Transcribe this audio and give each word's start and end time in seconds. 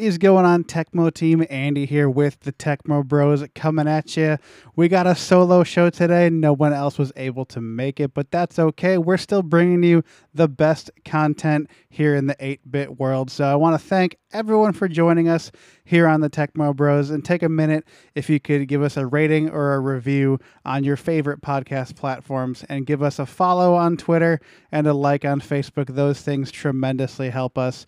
Is 0.00 0.16
going 0.16 0.46
on, 0.46 0.64
Tecmo 0.64 1.12
team? 1.12 1.46
Andy 1.50 1.84
here 1.84 2.08
with 2.08 2.40
the 2.40 2.54
Tecmo 2.54 3.04
Bros 3.04 3.44
coming 3.54 3.86
at 3.86 4.16
you. 4.16 4.38
We 4.74 4.88
got 4.88 5.06
a 5.06 5.14
solo 5.14 5.62
show 5.62 5.90
today. 5.90 6.30
No 6.30 6.54
one 6.54 6.72
else 6.72 6.96
was 6.96 7.12
able 7.16 7.44
to 7.44 7.60
make 7.60 8.00
it, 8.00 8.14
but 8.14 8.30
that's 8.30 8.58
okay. 8.58 8.96
We're 8.96 9.18
still 9.18 9.42
bringing 9.42 9.82
you 9.82 10.02
the 10.32 10.48
best 10.48 10.90
content 11.04 11.68
here 11.90 12.14
in 12.14 12.28
the 12.28 12.36
8 12.40 12.70
bit 12.70 12.98
world. 12.98 13.30
So 13.30 13.44
I 13.44 13.56
want 13.56 13.78
to 13.78 13.86
thank 13.86 14.16
everyone 14.32 14.72
for 14.72 14.88
joining 14.88 15.28
us 15.28 15.52
here 15.84 16.06
on 16.06 16.22
the 16.22 16.30
Tecmo 16.30 16.74
Bros. 16.74 17.10
And 17.10 17.22
take 17.22 17.42
a 17.42 17.50
minute 17.50 17.84
if 18.14 18.30
you 18.30 18.40
could 18.40 18.68
give 18.68 18.80
us 18.80 18.96
a 18.96 19.04
rating 19.04 19.50
or 19.50 19.74
a 19.74 19.80
review 19.80 20.40
on 20.64 20.82
your 20.82 20.96
favorite 20.96 21.42
podcast 21.42 21.94
platforms 21.94 22.64
and 22.70 22.86
give 22.86 23.02
us 23.02 23.18
a 23.18 23.26
follow 23.26 23.74
on 23.74 23.98
Twitter 23.98 24.40
and 24.72 24.86
a 24.86 24.94
like 24.94 25.26
on 25.26 25.42
Facebook. 25.42 25.94
Those 25.94 26.22
things 26.22 26.50
tremendously 26.50 27.28
help 27.28 27.58
us 27.58 27.84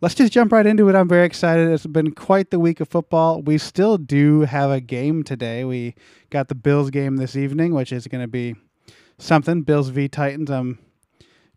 let's 0.00 0.14
just 0.14 0.32
jump 0.32 0.52
right 0.52 0.66
into 0.66 0.88
it. 0.88 0.94
I'm 0.94 1.08
very 1.08 1.26
excited. 1.26 1.68
It's 1.68 1.86
been 1.86 2.12
quite 2.12 2.50
the 2.50 2.58
week 2.58 2.80
of 2.80 2.88
football. 2.88 3.42
We 3.42 3.58
still 3.58 3.98
do 3.98 4.42
have 4.42 4.70
a 4.70 4.80
game 4.80 5.22
today. 5.22 5.64
We 5.64 5.94
got 6.30 6.48
the 6.48 6.54
Bills 6.54 6.90
game 6.90 7.16
this 7.16 7.36
evening, 7.36 7.74
which 7.74 7.92
is 7.92 8.06
going 8.06 8.22
to 8.22 8.28
be 8.28 8.54
something. 9.18 9.62
Bills 9.62 9.88
v 9.88 10.08
Titans. 10.08 10.50
I'm 10.50 10.78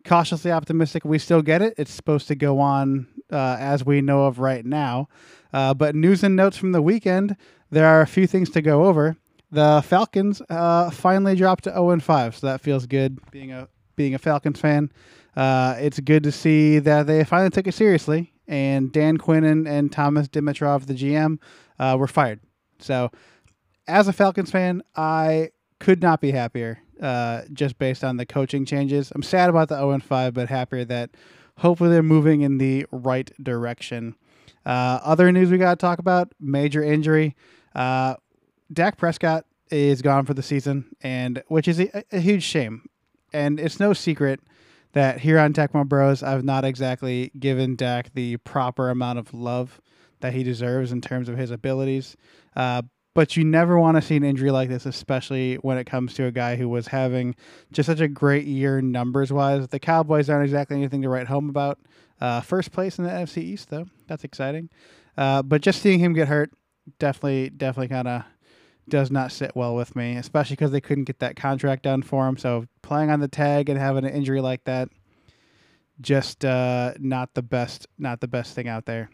cautiously 0.04 0.52
optimistic 0.52 1.04
we 1.04 1.18
still 1.18 1.40
get 1.40 1.62
it. 1.62 1.74
It's 1.78 1.92
supposed 1.92 2.28
to 2.28 2.34
go 2.34 2.60
on 2.60 3.06
uh, 3.32 3.56
as 3.58 3.84
we 3.84 4.02
know 4.02 4.26
of 4.26 4.38
right 4.38 4.64
now. 4.64 5.08
Uh, 5.52 5.72
but 5.72 5.94
news 5.94 6.22
and 6.22 6.36
notes 6.36 6.56
from 6.56 6.72
the 6.72 6.82
weekend. 6.82 7.36
There 7.70 7.86
are 7.86 8.02
a 8.02 8.06
few 8.06 8.26
things 8.26 8.50
to 8.50 8.62
go 8.62 8.84
over. 8.84 9.16
The 9.50 9.82
Falcons 9.86 10.42
uh, 10.50 10.90
finally 10.90 11.36
dropped 11.36 11.64
to 11.64 11.70
0 11.70 11.90
and 11.90 12.02
5, 12.02 12.36
so 12.36 12.46
that 12.48 12.60
feels 12.60 12.86
good. 12.86 13.18
Being 13.30 13.52
a 13.52 13.68
being 13.96 14.14
a 14.14 14.18
Falcons 14.18 14.58
fan, 14.58 14.90
uh, 15.36 15.76
it's 15.78 16.00
good 16.00 16.24
to 16.24 16.32
see 16.32 16.80
that 16.80 17.06
they 17.06 17.22
finally 17.22 17.50
took 17.50 17.68
it 17.68 17.74
seriously 17.74 18.33
and 18.46 18.92
Dan 18.92 19.16
Quinn 19.16 19.44
and, 19.44 19.66
and 19.66 19.90
Thomas 19.90 20.28
Dimitroff, 20.28 20.86
the 20.86 20.94
GM, 20.94 21.38
uh, 21.78 21.96
were 21.98 22.06
fired. 22.06 22.40
So, 22.78 23.10
as 23.86 24.08
a 24.08 24.12
Falcons 24.12 24.50
fan, 24.50 24.82
I 24.96 25.50
could 25.78 26.02
not 26.02 26.20
be 26.20 26.30
happier 26.30 26.80
uh, 27.00 27.42
just 27.52 27.78
based 27.78 28.04
on 28.04 28.16
the 28.16 28.26
coaching 28.26 28.64
changes. 28.64 29.12
I'm 29.14 29.22
sad 29.22 29.50
about 29.50 29.68
the 29.68 29.76
0 29.76 29.98
5, 29.98 30.34
but 30.34 30.48
happier 30.48 30.84
that 30.86 31.10
hopefully 31.58 31.90
they're 31.90 32.02
moving 32.02 32.42
in 32.42 32.58
the 32.58 32.86
right 32.90 33.30
direction. 33.42 34.16
Uh, 34.64 35.00
other 35.02 35.30
news 35.30 35.50
we 35.50 35.58
got 35.58 35.78
to 35.78 35.84
talk 35.84 35.98
about 35.98 36.32
major 36.40 36.82
injury. 36.82 37.36
Uh, 37.74 38.14
Dak 38.72 38.96
Prescott 38.96 39.44
is 39.70 40.02
gone 40.02 40.24
for 40.24 40.34
the 40.34 40.42
season, 40.42 40.86
and 41.02 41.42
which 41.48 41.68
is 41.68 41.80
a, 41.80 42.04
a 42.12 42.20
huge 42.20 42.42
shame. 42.42 42.88
And 43.32 43.58
it's 43.58 43.80
no 43.80 43.92
secret 43.92 44.40
that 44.94 45.20
here 45.20 45.38
on 45.38 45.52
Tecmo 45.52 45.86
Bros, 45.86 46.22
I've 46.22 46.44
not 46.44 46.64
exactly 46.64 47.30
given 47.38 47.76
Dak 47.76 48.12
the 48.14 48.38
proper 48.38 48.90
amount 48.90 49.18
of 49.18 49.34
love 49.34 49.80
that 50.20 50.32
he 50.32 50.42
deserves 50.42 50.90
in 50.92 51.00
terms 51.00 51.28
of 51.28 51.36
his 51.36 51.50
abilities. 51.50 52.16
Uh, 52.56 52.82
but 53.14 53.36
you 53.36 53.44
never 53.44 53.78
want 53.78 53.96
to 53.96 54.02
see 54.02 54.16
an 54.16 54.24
injury 54.24 54.50
like 54.50 54.68
this, 54.68 54.86
especially 54.86 55.56
when 55.56 55.78
it 55.78 55.84
comes 55.84 56.14
to 56.14 56.26
a 56.26 56.32
guy 56.32 56.56
who 56.56 56.68
was 56.68 56.88
having 56.88 57.36
just 57.72 57.86
such 57.86 58.00
a 58.00 58.08
great 58.08 58.44
year 58.44 58.80
numbers 58.80 59.32
wise. 59.32 59.68
The 59.68 59.78
Cowboys 59.78 60.28
aren't 60.28 60.44
exactly 60.44 60.76
anything 60.76 61.02
to 61.02 61.08
write 61.08 61.28
home 61.28 61.48
about. 61.48 61.78
Uh, 62.20 62.40
first 62.40 62.72
place 62.72 62.98
in 62.98 63.04
the 63.04 63.10
NFC 63.10 63.38
East, 63.38 63.70
though, 63.70 63.86
that's 64.08 64.24
exciting. 64.24 64.68
Uh, 65.16 65.42
but 65.42 65.60
just 65.60 65.80
seeing 65.80 66.00
him 66.00 66.12
get 66.12 66.26
hurt 66.28 66.50
definitely, 66.98 67.50
definitely 67.50 67.88
kind 67.88 68.08
of 68.08 68.24
does 68.88 69.10
not 69.10 69.32
sit 69.32 69.52
well 69.54 69.74
with 69.74 69.96
me, 69.96 70.16
especially 70.16 70.56
because 70.56 70.70
they 70.70 70.80
couldn't 70.80 71.04
get 71.04 71.18
that 71.20 71.36
contract 71.36 71.84
done 71.84 72.02
for 72.02 72.28
him. 72.28 72.36
So 72.36 72.66
playing 72.82 73.10
on 73.10 73.20
the 73.20 73.28
tag 73.28 73.68
and 73.68 73.78
having 73.78 74.04
an 74.04 74.14
injury 74.14 74.40
like 74.40 74.64
that, 74.64 74.88
just 76.00 76.44
uh, 76.44 76.94
not 76.98 77.34
the 77.34 77.42
best, 77.42 77.86
not 77.98 78.20
the 78.20 78.28
best 78.28 78.54
thing 78.54 78.68
out 78.68 78.86
there. 78.86 79.10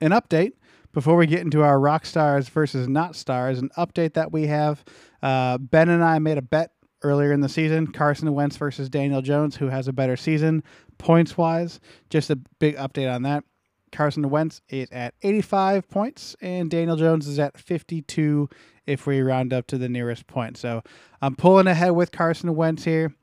An 0.00 0.10
update 0.10 0.52
before 0.92 1.16
we 1.16 1.26
get 1.26 1.40
into 1.40 1.62
our 1.62 1.80
rock 1.80 2.06
stars 2.06 2.48
versus 2.48 2.88
not 2.88 3.16
stars. 3.16 3.58
An 3.58 3.70
update 3.76 4.14
that 4.14 4.32
we 4.32 4.46
have. 4.46 4.84
Uh, 5.22 5.58
ben 5.58 5.88
and 5.88 6.04
I 6.04 6.18
made 6.18 6.38
a 6.38 6.42
bet 6.42 6.72
earlier 7.02 7.32
in 7.32 7.40
the 7.40 7.48
season: 7.48 7.88
Carson 7.88 8.32
Wentz 8.34 8.56
versus 8.56 8.88
Daniel 8.88 9.22
Jones, 9.22 9.56
who 9.56 9.68
has 9.68 9.88
a 9.88 9.92
better 9.92 10.16
season 10.16 10.62
points 10.98 11.36
wise. 11.36 11.80
Just 12.10 12.30
a 12.30 12.36
big 12.58 12.76
update 12.76 13.12
on 13.12 13.22
that. 13.22 13.44
Carson 13.92 14.28
Wentz 14.30 14.60
is 14.68 14.90
at 14.90 15.14
85 15.22 15.88
points, 15.88 16.36
and 16.40 16.70
Daniel 16.70 16.96
Jones 16.96 17.26
is 17.26 17.38
at 17.38 17.58
52 17.58 18.48
if 18.86 19.06
we 19.06 19.20
round 19.20 19.52
up 19.52 19.66
to 19.68 19.78
the 19.78 19.88
nearest 19.88 20.26
point. 20.26 20.56
So 20.56 20.82
I'm 21.20 21.36
pulling 21.36 21.66
ahead 21.66 21.92
with 21.92 22.12
Carson 22.12 22.54
Wentz 22.54 22.84
here. 22.84 23.14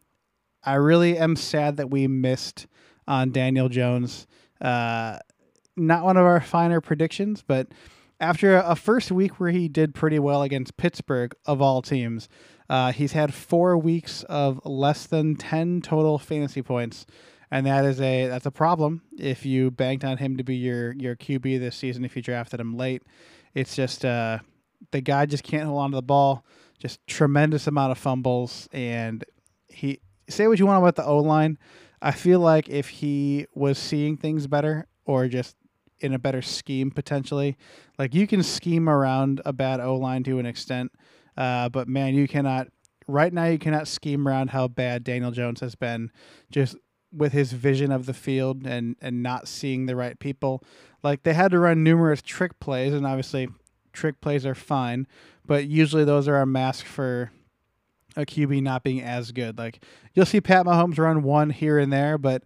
I 0.64 0.76
really 0.76 1.18
am 1.18 1.36
sad 1.36 1.78
that 1.78 1.90
we 1.90 2.08
missed 2.08 2.68
on 3.08 3.32
Daniel 3.32 3.70
Jones. 3.70 4.28
Uh, 4.62 5.20
not 5.76 6.04
one 6.04 6.18
of 6.18 6.26
our 6.26 6.42
finer 6.42 6.80
predictions, 6.80 7.44
but 7.46 7.68
after 8.20 8.56
a 8.58 8.76
first 8.76 9.12
week 9.12 9.40
where 9.40 9.52
he 9.52 9.68
did 9.68 9.94
pretty 9.94 10.20
well 10.20 10.44
against 10.44 10.78
Pittsburgh, 10.78 11.36
of 11.46 11.62
all 11.62 11.82
teams, 11.82 12.30
uh, 12.70 12.92
he's 12.92 13.12
had 13.12 13.34
four 13.34 13.78
weeks 13.78 14.24
of 14.24 14.62
less 14.66 15.06
than 15.06 15.36
10 15.36 15.82
total 15.82 16.18
fantasy 16.18 16.62
points 16.62 17.06
and 17.54 17.68
that 17.68 17.86
is 17.86 18.02
a 18.02 18.26
that's 18.26 18.48
a 18.48 18.52
problem 18.52 19.04
if 19.16 19.46
you 19.46 19.70
banked 19.70 20.04
on 20.04 20.18
him 20.18 20.38
to 20.38 20.44
be 20.44 20.56
your 20.56 20.92
your 20.94 21.16
QB 21.16 21.60
this 21.60 21.76
season 21.76 22.04
if 22.04 22.16
you 22.16 22.22
drafted 22.24 22.60
him 22.60 22.76
late. 22.76 23.04
It's 23.54 23.76
just 23.76 24.04
uh, 24.04 24.40
the 24.92 25.02
guy 25.02 25.26
just 25.26 25.44
can't 25.44 25.66
hold 25.66 25.80
on 25.80 25.92
to 25.92 25.96
the 25.96 26.02
ball. 26.02 26.46
Just 26.80 27.06
tremendous 27.08 27.68
amount 27.68 27.92
of 27.92 27.98
fumbles, 27.98 28.68
and 28.74 29.24
he 29.68 30.00
say 30.28 30.48
what 30.48 30.60
you 30.60 30.66
want 30.66 30.82
about 30.82 30.96
the 30.96 31.06
O 31.06 31.20
line. 31.20 31.58
I 32.02 32.12
feel 32.12 32.40
like 32.40 32.68
if 32.68 32.90
he 32.90 33.46
was 33.54 33.78
seeing 33.78 34.18
things 34.18 34.48
better 34.48 34.88
or 35.06 35.28
just 35.28 35.56
in 36.00 36.14
a 36.14 36.20
better 36.20 36.42
scheme 36.42 36.92
potentially, 36.92 37.58
like 37.98 38.14
you 38.14 38.28
can 38.28 38.44
scheme 38.44 38.90
around 38.90 39.42
a 39.46 39.54
bad 39.54 39.80
O 39.80 39.96
line 39.96 40.24
to 40.24 40.40
an 40.40 40.46
extent, 40.46 40.92
uh, 41.38 41.70
but 41.70 41.88
man, 41.88 42.14
you 42.14 42.28
cannot. 42.28 42.68
Right 43.06 43.34
now, 43.34 43.46
you 43.46 43.60
cannot 43.60 43.88
scheme 43.88 44.28
around 44.28 44.52
how 44.52 44.70
bad 44.70 45.04
Daniel 45.04 45.32
Jones 45.32 45.60
has 45.60 45.76
been. 45.76 46.10
Just 46.52 46.78
with 47.14 47.32
his 47.32 47.54
vision 47.54 47.92
of 47.92 48.06
the 48.06 48.14
field 48.14 48.66
and 48.66 48.96
and 49.02 49.22
not 49.22 49.48
seeing 49.48 49.86
the 49.86 49.96
right 49.96 50.20
people. 50.20 50.64
Like 51.04 51.24
they 51.24 51.34
had 51.34 51.52
to 51.52 51.60
run 51.60 51.84
numerous 51.84 52.22
trick 52.22 52.60
plays, 52.60 52.94
and 52.94 53.06
obviously 53.06 53.48
trick 53.94 54.20
plays 54.22 54.46
are 54.46 54.56
fine, 54.56 55.08
but 55.46 55.66
usually 55.66 56.04
those 56.04 56.28
are 56.28 56.42
a 56.42 56.46
mask 56.46 56.86
for 56.86 57.32
a 58.16 58.26
QB 58.26 58.62
not 58.62 58.84
being 58.84 59.02
as 59.02 59.32
good. 59.32 59.58
Like 59.58 59.84
you'll 60.14 60.26
see 60.26 60.42
Pat 60.42 60.66
Mahomes 60.66 61.00
run 61.00 61.24
one 61.24 61.50
here 61.50 61.80
and 61.80 61.92
there, 61.92 62.18
but 62.18 62.44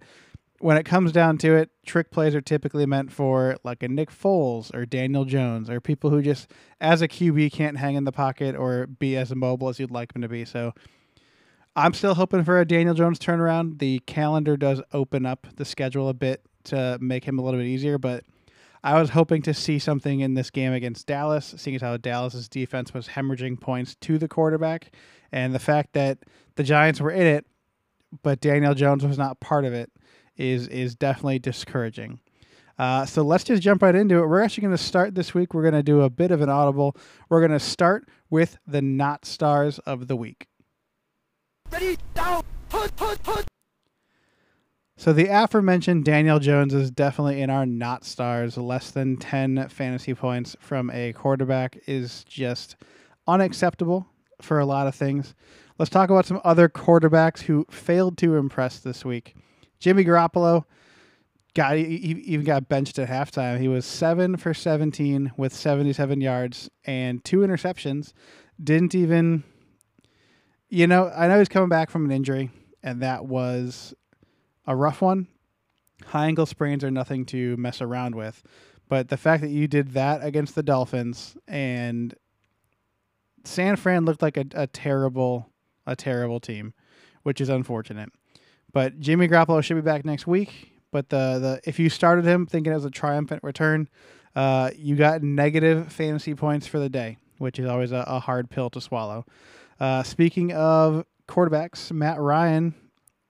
when 0.60 0.78
it 0.78 0.86
comes 0.86 1.12
down 1.12 1.38
to 1.40 1.56
it, 1.56 1.70
trick 1.86 2.10
plays 2.10 2.34
are 2.34 2.42
typically 2.42 2.86
meant 2.86 3.12
for 3.12 3.58
like 3.64 3.84
a 3.84 3.88
Nick 3.88 4.10
Foles 4.10 4.74
or 4.74 4.86
Daniel 4.86 5.24
Jones 5.24 5.70
or 5.70 5.80
people 5.80 6.10
who 6.10 6.22
just 6.22 6.52
as 6.82 7.02
a 7.02 7.08
QB 7.08 7.52
can't 7.52 7.78
hang 7.78 7.96
in 7.96 8.06
the 8.06 8.12
pocket 8.12 8.56
or 8.56 8.88
be 8.88 9.16
as 9.16 9.34
mobile 9.36 9.70
as 9.70 9.80
you'd 9.80 9.92
like 9.92 10.14
them 10.14 10.22
to 10.24 10.28
be. 10.28 10.46
So 10.46 10.74
I'm 11.76 11.94
still 11.94 12.16
hoping 12.16 12.44
for 12.44 12.60
a 12.60 12.66
Daniel 12.66 12.96
Jones 12.96 13.20
turnaround. 13.20 13.78
The 13.78 14.00
calendar 14.08 14.58
does 14.58 14.82
open 14.94 15.28
up 15.28 15.46
the 15.58 15.66
schedule 15.66 16.10
a 16.10 16.14
bit 16.14 16.44
to 16.66 16.98
make 17.00 17.24
him 17.24 17.38
a 17.38 17.44
little 17.44 17.60
bit 17.60 17.68
easier, 17.68 18.00
but 18.00 18.24
I 18.88 18.98
was 19.02 19.10
hoping 19.10 19.42
to 19.42 19.54
see 19.54 19.80
something 19.80 20.22
in 20.22 20.36
this 20.36 20.50
game 20.50 20.72
against 20.72 21.08
Dallas, 21.08 21.54
seeing 21.58 21.76
as 21.76 21.82
how 21.82 21.98
Dallas's 21.98 22.48
defense 22.48 22.94
was 22.94 23.10
hemorrhaging 23.10 23.60
points 23.60 23.96
to 23.96 24.18
the 24.18 24.30
quarterback, 24.30 24.96
and 25.30 25.54
the 25.54 25.60
fact 25.60 25.92
that 25.92 26.20
the 26.56 26.64
Giants 26.64 27.02
were 27.02 27.12
in 27.12 27.28
it, 27.28 27.46
but 28.24 28.40
Daniel 28.40 28.74
Jones 28.74 29.06
was 29.06 29.18
not 29.18 29.42
part 29.42 29.66
of 29.66 29.74
it, 29.74 29.92
is 30.38 30.70
is 30.70 30.96
definitely 30.96 31.38
discouraging. 31.38 32.22
Uh, 32.80 33.06
so 33.06 33.24
let's 33.24 33.44
just 33.44 33.62
jump 33.62 33.82
right 33.82 33.94
into 33.94 34.20
it. 34.20 34.26
We're 34.26 34.42
actually 34.42 34.62
going 34.62 34.78
to 34.78 34.82
start 34.82 35.16
this 35.16 35.34
week. 35.34 35.54
We're 35.54 35.64
going 35.64 35.74
to 35.74 35.84
do 35.84 36.04
a 36.04 36.10
bit 36.10 36.32
of 36.32 36.40
an 36.40 36.48
audible. 36.48 36.96
We're 37.28 37.42
going 37.42 37.52
to 37.52 37.60
start 37.60 38.08
with 38.30 38.58
the 38.66 38.82
not 38.82 39.26
stars 39.26 39.80
of 39.80 40.08
the 40.08 40.16
week. 40.16 40.48
Ready, 41.70 41.98
down, 42.14 42.46
put, 42.70 42.96
put, 42.96 43.22
put. 43.22 43.46
So 45.00 45.14
the 45.14 45.28
aforementioned 45.28 46.06
Daniel 46.06 46.40
Jones 46.40 46.74
is 46.74 46.90
definitely 46.90 47.42
in 47.42 47.52
our 47.52 47.68
not 47.68 48.04
stars. 48.04 48.58
Less 48.58 48.90
than 48.90 49.16
10 49.16 49.70
fantasy 49.70 50.16
points 50.16 50.56
from 50.60 50.90
a 50.90 51.14
quarterback 51.14 51.78
is 51.86 52.24
just 52.24 52.76
unacceptable 53.28 54.08
for 54.42 54.58
a 54.58 54.66
lot 54.66 54.88
of 54.88 54.96
things. 54.96 55.36
Let's 55.78 55.92
talk 55.92 56.10
about 56.10 56.26
some 56.26 56.42
other 56.44 56.68
quarterbacks 56.68 57.42
who 57.42 57.68
failed 57.70 58.18
to 58.18 58.38
impress 58.38 58.80
this 58.80 59.06
week. 59.06 59.36
Jimmy 59.80 60.04
Garoppolo 60.04 60.66
got 61.54 61.78
he 61.78 61.84
even 61.86 62.46
got 62.46 62.68
benched 62.68 62.98
at 62.98 63.08
halftime. 63.08 63.60
He 63.60 63.68
was 63.68 63.86
7 63.86 64.38
for 64.38 64.56
17 64.56 65.34
with 65.38 65.54
77 65.54 66.22
yards 66.22 66.72
and 66.86 67.24
two 67.24 67.40
interceptions. 67.40 68.14
Didn't 68.62 68.96
even 68.96 69.44
you 70.70 70.88
know, 70.88 71.12
I 71.16 71.28
know 71.28 71.38
he's 71.38 71.50
coming 71.50 71.70
back 71.70 71.92
from 71.92 72.06
an 72.06 72.12
injury, 72.12 72.50
and 72.82 73.02
that 73.02 73.26
was 73.26 73.94
a 74.68 74.76
rough 74.76 75.02
one. 75.02 75.28
High 76.06 76.28
ankle 76.28 76.46
sprains 76.46 76.84
are 76.84 76.92
nothing 76.92 77.26
to 77.28 77.58
mess 77.58 77.82
around 77.82 78.14
with. 78.14 78.44
But 78.90 79.10
the 79.10 79.18
fact 79.18 79.42
that 79.42 79.50
you 79.50 79.68
did 79.68 79.94
that 79.94 80.24
against 80.24 80.54
the 80.54 80.64
Dolphins 80.64 81.36
and 81.48 82.14
San 83.44 83.76
Fran 83.78 84.06
looked 84.06 84.22
like 84.22 84.38
a, 84.38 84.46
a 84.54 84.68
terrible, 84.68 85.50
a 85.86 85.96
terrible 85.96 86.40
team, 86.40 86.74
which 87.24 87.42
is 87.42 87.50
unfortunate. 87.50 88.10
But 88.72 89.00
Jimmy 89.00 89.28
Garoppolo 89.28 89.64
should 89.64 89.76
be 89.76 89.82
back 89.82 90.06
next 90.06 90.28
week. 90.28 90.72
but 90.92 91.10
the 91.10 91.40
the 91.40 91.62
if 91.70 91.80
you 91.80 91.90
started 91.90 92.26
him 92.26 92.46
thinking 92.46 92.72
it 92.72 92.76
was 92.76 92.86
a 92.86 92.92
triumphant 92.92 93.44
return, 93.44 93.90
uh, 94.36 94.72
you 94.76 94.96
got 94.96 95.24
negative 95.24 95.92
fantasy 95.92 96.34
points 96.36 96.68
for 96.68 96.80
the 96.80 96.90
day, 96.90 97.18
which 97.38 97.60
is 97.60 97.68
always 97.68 97.92
a, 97.92 98.04
a 98.08 98.20
hard 98.20 98.50
pill 98.50 98.70
to 98.70 98.82
swallow. 98.82 99.26
Uh, 99.80 100.04
speaking 100.04 100.52
of 100.54 101.06
quarterbacks, 101.28 101.92
Matt 101.92 102.20
Ryan, 102.20 102.74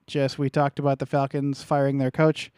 just 0.08 0.40
we 0.40 0.50
talked 0.50 0.80
about 0.80 1.00
the 1.00 1.06
Falcons 1.06 1.62
firing 1.62 1.98
their 1.98 2.12
coach. 2.12 2.52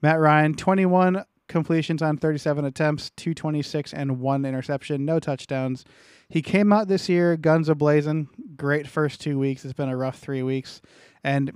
Matt 0.00 0.18
Ryan, 0.18 0.54
21 0.54 1.24
completions 1.48 2.00
on 2.00 2.16
37 2.16 2.64
attempts, 2.64 3.10
226 3.10 3.92
and 3.92 4.20
one 4.20 4.44
interception, 4.44 5.04
no 5.04 5.18
touchdowns. 5.18 5.84
He 6.28 6.40
came 6.40 6.72
out 6.72 6.88
this 6.88 7.08
year 7.08 7.36
guns 7.36 7.68
a 7.68 7.74
blazing. 7.74 8.28
Great 8.56 8.86
first 8.86 9.20
two 9.20 9.38
weeks. 9.38 9.64
It's 9.64 9.74
been 9.74 9.88
a 9.88 9.96
rough 9.96 10.18
three 10.18 10.42
weeks, 10.42 10.80
and 11.22 11.52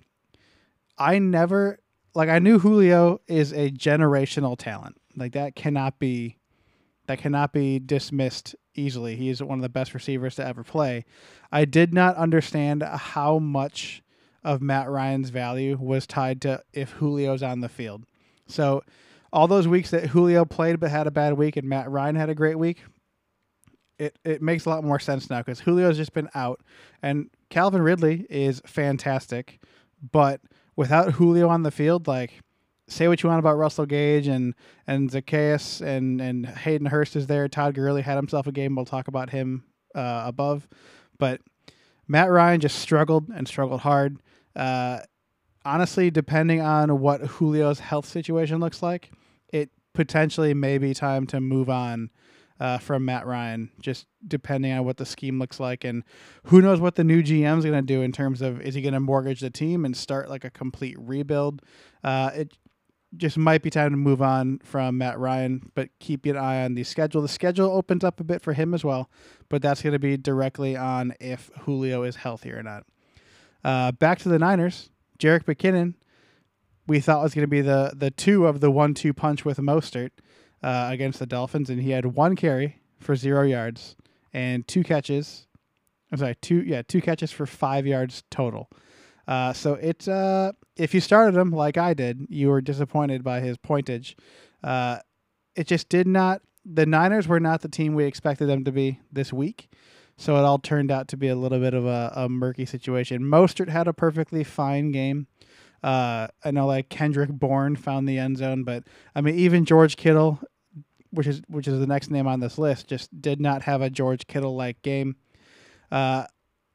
I 0.98 1.19
never 1.19 1.78
like 2.14 2.28
I 2.28 2.38
knew 2.38 2.58
Julio 2.58 3.20
is 3.26 3.52
a 3.52 3.70
generational 3.70 4.56
talent. 4.56 5.00
Like 5.16 5.32
that 5.32 5.54
cannot 5.54 5.99
be 5.99 6.37
that 7.06 7.19
cannot 7.19 7.52
be 7.52 7.78
dismissed 7.78 8.54
easily. 8.75 9.16
He 9.16 9.28
is 9.28 9.42
one 9.42 9.58
of 9.58 9.62
the 9.62 9.69
best 9.69 9.94
receivers 9.94 10.34
to 10.37 10.46
ever 10.46 10.64
play. 10.64 11.04
I 11.50 11.64
did 11.64 11.94
not 11.94 12.16
understand 12.16 12.82
how 12.82 13.38
much 13.38 14.02
of 14.46 14.62
Matt 14.62 14.88
Ryan's 14.88 15.31
value 15.31 15.76
was 15.78 16.06
tied 16.06 16.40
to 16.43 16.62
if 16.72 16.98
Julio's 17.00 17.43
on 17.43 17.60
the 17.60 17.69
field. 17.69 18.04
So 18.46 18.84
all 19.32 19.48
those 19.48 19.66
weeks 19.66 19.90
that 19.90 20.06
Julio 20.06 20.44
played 20.44 20.78
but 20.78 20.90
had 20.90 21.08
a 21.08 21.10
bad 21.10 21.34
week 21.34 21.56
and 21.56 21.69
Matt 21.69 21.90
Ryan 21.90 22.14
had 22.14 22.31
a 22.31 22.34
great 22.34 22.56
week, 22.56 22.78
it, 23.98 24.16
it 24.25 24.40
makes 24.40 24.64
a 24.64 24.69
lot 24.69 24.84
more 24.84 25.00
sense 25.00 25.28
now 25.28 25.40
because 25.40 25.60
Julio's 25.60 25.96
just 25.96 26.12
been 26.12 26.28
out 26.32 26.60
and 27.02 27.28
Calvin 27.50 27.82
Ridley 27.82 28.25
is 28.31 28.62
fantastic, 28.66 29.58
but 30.12 30.40
without 30.76 31.14
Julio 31.14 31.49
on 31.49 31.64
the 31.64 31.72
field, 31.72 32.06
like 32.06 32.40
say 32.87 33.08
what 33.08 33.20
you 33.25 33.28
want 33.28 33.40
about 33.40 33.56
Russell 33.56 33.87
Gage 33.87 34.28
and 34.28 34.54
and 34.87 35.10
Zaccheaus 35.10 35.81
and 35.81 36.20
and 36.20 36.46
Hayden 36.46 36.87
Hurst 36.87 37.16
is 37.16 37.26
there. 37.26 37.49
Todd 37.49 37.75
Gurley 37.75 38.02
had 38.02 38.14
himself 38.14 38.46
a 38.46 38.52
game. 38.52 38.76
We'll 38.76 38.84
talk 38.84 39.08
about 39.08 39.31
him 39.31 39.64
uh, 39.92 40.22
above, 40.25 40.69
but 41.19 41.40
Matt 42.06 42.31
Ryan 42.31 42.60
just 42.60 42.78
struggled 42.78 43.28
and 43.34 43.49
struggled 43.49 43.81
hard. 43.81 44.19
Uh, 44.56 45.00
honestly, 45.64 46.10
depending 46.10 46.60
on 46.60 47.00
what 47.00 47.38
Julio's 47.38 47.80
health 47.80 48.06
situation 48.06 48.58
looks 48.58 48.82
like, 48.82 49.10
it 49.52 49.70
potentially 49.92 50.54
may 50.54 50.78
be 50.78 50.94
time 50.94 51.26
to 51.28 51.40
move 51.40 51.68
on 51.68 52.10
uh, 52.58 52.78
from 52.78 53.04
Matt 53.04 53.26
Ryan, 53.26 53.70
just 53.80 54.06
depending 54.26 54.72
on 54.72 54.84
what 54.84 54.96
the 54.96 55.04
scheme 55.04 55.38
looks 55.38 55.60
like. 55.60 55.84
And 55.84 56.04
who 56.44 56.62
knows 56.62 56.80
what 56.80 56.94
the 56.94 57.04
new 57.04 57.22
GM 57.22 57.58
is 57.58 57.64
going 57.64 57.76
to 57.76 57.82
do 57.82 58.02
in 58.02 58.12
terms 58.12 58.40
of 58.40 58.60
is 58.60 58.74
he 58.74 58.82
going 58.82 58.94
to 58.94 59.00
mortgage 59.00 59.40
the 59.40 59.50
team 59.50 59.84
and 59.84 59.96
start 59.96 60.30
like 60.30 60.44
a 60.44 60.50
complete 60.50 60.96
rebuild? 60.98 61.62
Uh, 62.02 62.30
it 62.34 62.56
just 63.16 63.36
might 63.36 63.62
be 63.62 63.70
time 63.70 63.90
to 63.90 63.96
move 63.96 64.20
on 64.20 64.58
from 64.60 64.98
Matt 64.98 65.18
Ryan, 65.18 65.70
but 65.74 65.90
keep 66.00 66.26
an 66.26 66.36
eye 66.36 66.64
on 66.64 66.74
the 66.74 66.84
schedule. 66.84 67.22
The 67.22 67.28
schedule 67.28 67.70
opens 67.70 68.04
up 68.04 68.20
a 68.20 68.24
bit 68.24 68.42
for 68.42 68.52
him 68.52 68.74
as 68.74 68.84
well, 68.84 69.10
but 69.48 69.62
that's 69.62 69.82
going 69.82 69.92
to 69.92 69.98
be 69.98 70.16
directly 70.16 70.76
on 70.76 71.14
if 71.20 71.50
Julio 71.60 72.02
is 72.02 72.16
healthy 72.16 72.52
or 72.52 72.62
not. 72.62 72.84
Uh, 73.66 73.90
back 73.90 74.20
to 74.20 74.28
the 74.28 74.38
Niners. 74.38 74.90
Jerick 75.18 75.42
McKinnon, 75.42 75.94
we 76.86 77.00
thought 77.00 77.20
was 77.20 77.34
going 77.34 77.42
to 77.42 77.48
be 77.48 77.62
the 77.62 77.92
the 77.96 78.12
two 78.12 78.46
of 78.46 78.60
the 78.60 78.70
one 78.70 78.94
two 78.94 79.12
punch 79.12 79.44
with 79.44 79.58
Mostert 79.58 80.10
uh, 80.62 80.88
against 80.92 81.18
the 81.18 81.26
Dolphins, 81.26 81.68
and 81.68 81.82
he 81.82 81.90
had 81.90 82.06
one 82.06 82.36
carry 82.36 82.80
for 83.00 83.16
zero 83.16 83.42
yards 83.42 83.96
and 84.32 84.68
two 84.68 84.84
catches. 84.84 85.48
I'm 86.12 86.18
sorry, 86.18 86.36
two 86.36 86.62
yeah 86.62 86.82
two 86.86 87.00
catches 87.00 87.32
for 87.32 87.44
five 87.44 87.88
yards 87.88 88.22
total. 88.30 88.70
Uh, 89.26 89.52
so 89.52 89.74
it's 89.74 90.06
uh, 90.06 90.52
if 90.76 90.94
you 90.94 91.00
started 91.00 91.36
him 91.36 91.50
like 91.50 91.76
I 91.76 91.92
did, 91.92 92.28
you 92.28 92.50
were 92.50 92.60
disappointed 92.60 93.24
by 93.24 93.40
his 93.40 93.58
pointage. 93.58 94.14
Uh, 94.62 94.98
it 95.56 95.66
just 95.66 95.88
did 95.88 96.06
not. 96.06 96.40
The 96.64 96.86
Niners 96.86 97.26
were 97.26 97.40
not 97.40 97.62
the 97.62 97.68
team 97.68 97.94
we 97.96 98.04
expected 98.04 98.46
them 98.46 98.62
to 98.62 98.70
be 98.70 99.00
this 99.10 99.32
week. 99.32 99.68
So 100.18 100.36
it 100.36 100.40
all 100.40 100.58
turned 100.58 100.90
out 100.90 101.08
to 101.08 101.16
be 101.16 101.28
a 101.28 101.36
little 101.36 101.58
bit 101.58 101.74
of 101.74 101.84
a, 101.84 102.12
a 102.14 102.28
murky 102.28 102.64
situation. 102.64 103.22
Mostert 103.22 103.68
had 103.68 103.86
a 103.86 103.92
perfectly 103.92 104.44
fine 104.44 104.90
game. 104.90 105.26
Uh, 105.82 106.28
I 106.44 106.50
know 106.50 106.66
like 106.66 106.88
Kendrick 106.88 107.30
Bourne 107.30 107.76
found 107.76 108.08
the 108.08 108.18
end 108.18 108.38
zone, 108.38 108.64
but 108.64 108.84
I 109.14 109.20
mean 109.20 109.38
even 109.38 109.64
George 109.64 109.96
Kittle, 109.96 110.40
which 111.10 111.26
is 111.26 111.42
which 111.48 111.68
is 111.68 111.78
the 111.78 111.86
next 111.86 112.10
name 112.10 112.26
on 112.26 112.40
this 112.40 112.58
list, 112.58 112.88
just 112.88 113.20
did 113.20 113.40
not 113.40 113.62
have 113.62 113.82
a 113.82 113.90
George 113.90 114.26
Kittle 114.26 114.56
like 114.56 114.80
game. 114.82 115.16
Uh, 115.92 116.24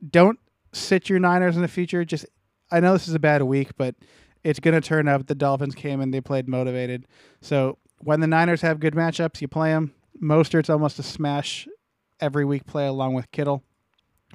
don't 0.08 0.40
sit 0.72 1.10
your 1.10 1.20
Niners 1.20 1.56
in 1.56 1.62
the 1.62 1.68
future. 1.68 2.06
Just 2.06 2.26
I 2.72 2.80
know 2.80 2.94
this 2.94 3.08
is 3.08 3.16
a 3.16 3.20
bad 3.20 3.42
week, 3.42 3.76
but 3.76 3.96
it's 4.44 4.60
going 4.60 4.80
to 4.80 4.88
turn 4.88 5.08
up. 5.08 5.28
The 5.28 5.36
Dolphins 5.36 5.76
came 5.76 6.00
and 6.00 6.14
they 6.14 6.22
played 6.22 6.48
motivated. 6.48 7.06
So 7.42 7.78
when 8.00 8.20
the 8.20 8.28
Niners 8.28 8.62
have 8.62 8.80
good 8.80 8.94
matchups, 8.96 9.42
you 9.42 9.48
play 9.48 9.72
them. 9.72 9.94
Mostert's 10.22 10.70
almost 10.70 11.00
a 11.00 11.04
smash 11.04 11.68
every 12.22 12.46
week 12.46 12.66
play 12.66 12.88
along 12.88 13.14
with 13.14 13.32
Kittle. 13.32 13.64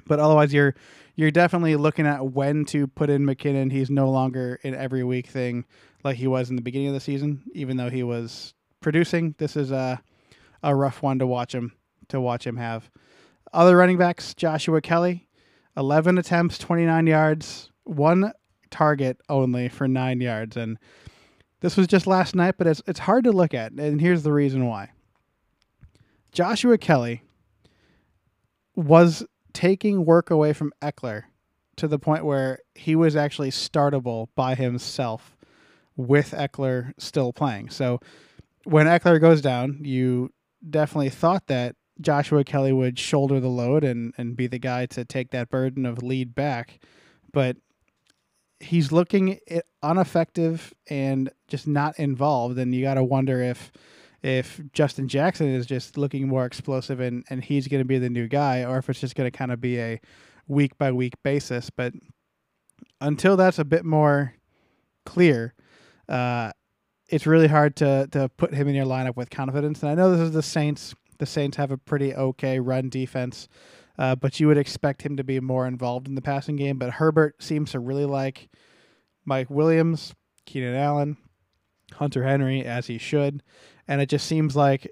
But 0.05 0.19
otherwise, 0.19 0.53
you're 0.53 0.75
you're 1.15 1.31
definitely 1.31 1.75
looking 1.75 2.05
at 2.05 2.31
when 2.31 2.65
to 2.65 2.87
put 2.87 3.09
in 3.09 3.25
McKinnon. 3.25 3.71
He's 3.71 3.89
no 3.89 4.09
longer 4.09 4.59
an 4.63 4.75
every 4.75 5.03
week 5.03 5.27
thing 5.27 5.65
like 6.03 6.17
he 6.17 6.27
was 6.27 6.49
in 6.49 6.55
the 6.55 6.61
beginning 6.61 6.89
of 6.89 6.93
the 6.93 6.99
season, 6.99 7.43
even 7.53 7.77
though 7.77 7.89
he 7.89 8.03
was 8.03 8.53
producing. 8.81 9.35
This 9.37 9.55
is 9.55 9.71
a 9.71 10.01
a 10.63 10.75
rough 10.75 11.01
one 11.01 11.19
to 11.19 11.27
watch 11.27 11.53
him 11.53 11.73
to 12.09 12.21
watch 12.21 12.45
him 12.45 12.57
have. 12.57 12.89
Other 13.53 13.77
running 13.77 13.97
backs, 13.97 14.33
Joshua 14.33 14.81
Kelley, 14.81 15.27
11 15.77 16.17
attempts, 16.17 16.57
29 16.57 17.07
yards, 17.07 17.71
one 17.85 18.33
target 18.69 19.19
only 19.29 19.69
for 19.69 19.87
9 19.87 20.19
yards 20.19 20.57
and 20.57 20.77
this 21.59 21.77
was 21.77 21.87
just 21.87 22.05
last 22.05 22.35
night, 22.35 22.55
but 22.57 22.67
it's 22.67 22.81
it's 22.87 22.99
hard 22.99 23.23
to 23.23 23.31
look 23.31 23.53
at, 23.53 23.71
and 23.71 23.99
here's 23.99 24.23
the 24.23 24.31
reason 24.31 24.67
why. 24.67 24.91
Joshua 26.31 26.77
Kelley 26.77 27.23
was 28.77 29.25
taking 29.53 30.05
work 30.05 30.29
away 30.29 30.53
from 30.53 30.71
Ekeler 30.81 31.23
to 31.75 31.87
the 31.87 31.99
point 31.99 32.23
where 32.23 32.59
he 32.75 32.95
was 32.95 33.15
actually 33.15 33.49
startable 33.49 34.27
by 34.35 34.55
himself 34.55 35.35
with 35.95 36.31
Ekeler 36.31 36.93
still 36.99 37.33
playing. 37.33 37.71
So 37.71 37.99
when 38.63 38.85
Ekeler 38.85 39.19
goes 39.19 39.41
down, 39.41 39.79
you 39.81 40.31
definitely 40.69 41.09
thought 41.09 41.47
that 41.47 41.75
Joshua 41.99 42.43
Kelley 42.43 42.71
would 42.71 42.99
shoulder 42.99 43.39
the 43.39 43.47
load 43.47 43.83
and, 43.83 44.13
and 44.15 44.37
be 44.37 44.45
the 44.45 44.59
guy 44.59 44.85
to 44.87 45.03
take 45.03 45.31
that 45.31 45.49
burden 45.49 45.85
of 45.85 46.03
lead 46.03 46.35
back. 46.35 46.79
But 47.33 47.57
he's 48.59 48.91
looking 48.91 49.39
ineffective 49.83 50.73
and 50.87 51.31
just 51.47 51.67
not 51.67 51.97
involved. 51.97 52.59
And 52.59 52.75
you 52.75 52.83
got 52.83 52.95
to 52.95 53.03
wonder 53.03 53.41
if 53.41 53.71
if 54.23 54.61
Justin 54.73 55.07
Jackson 55.07 55.47
is 55.47 55.65
just 55.65 55.97
looking 55.97 56.27
more 56.27 56.45
explosive 56.45 56.99
and, 56.99 57.23
and 57.29 57.43
he's 57.43 57.67
going 57.67 57.81
to 57.81 57.85
be 57.85 57.99
the 57.99 58.09
new 58.09 58.27
guy, 58.27 58.63
or 58.63 58.77
if 58.77 58.89
it's 58.89 58.99
just 58.99 59.15
going 59.15 59.29
to 59.29 59.37
kind 59.37 59.51
of 59.51 59.61
be 59.61 59.79
a 59.79 60.01
week 60.47 60.77
by 60.77 60.91
week 60.91 61.13
basis. 61.23 61.69
But 61.69 61.93
until 62.99 63.37
that's 63.37 63.59
a 63.59 63.65
bit 63.65 63.85
more 63.85 64.33
clear, 65.05 65.53
uh, 66.09 66.51
it's 67.09 67.25
really 67.27 67.47
hard 67.47 67.75
to 67.77 68.07
to 68.11 68.29
put 68.37 68.53
him 68.53 68.67
in 68.67 68.75
your 68.75 68.85
lineup 68.85 69.15
with 69.15 69.29
confidence. 69.29 69.81
And 69.81 69.91
I 69.91 69.95
know 69.95 70.11
this 70.11 70.21
is 70.21 70.31
the 70.31 70.43
Saints. 70.43 70.93
The 71.19 71.25
Saints 71.25 71.57
have 71.57 71.71
a 71.71 71.77
pretty 71.77 72.13
okay 72.13 72.59
run 72.59 72.89
defense, 72.89 73.47
uh, 73.97 74.15
but 74.15 74.39
you 74.39 74.47
would 74.47 74.57
expect 74.57 75.01
him 75.01 75.17
to 75.17 75.23
be 75.23 75.39
more 75.39 75.67
involved 75.67 76.07
in 76.07 76.15
the 76.15 76.21
passing 76.21 76.55
game. 76.55 76.77
But 76.77 76.91
Herbert 76.91 77.41
seems 77.41 77.71
to 77.71 77.79
really 77.79 78.05
like 78.05 78.49
Mike 79.25 79.49
Williams, 79.49 80.13
Keenan 80.45 80.75
Allen, 80.75 81.17
Hunter 81.93 82.23
Henry, 82.23 82.63
as 82.63 82.87
he 82.87 82.97
should. 82.97 83.41
And 83.87 84.01
it 84.01 84.09
just 84.09 84.27
seems 84.27 84.55
like 84.55 84.91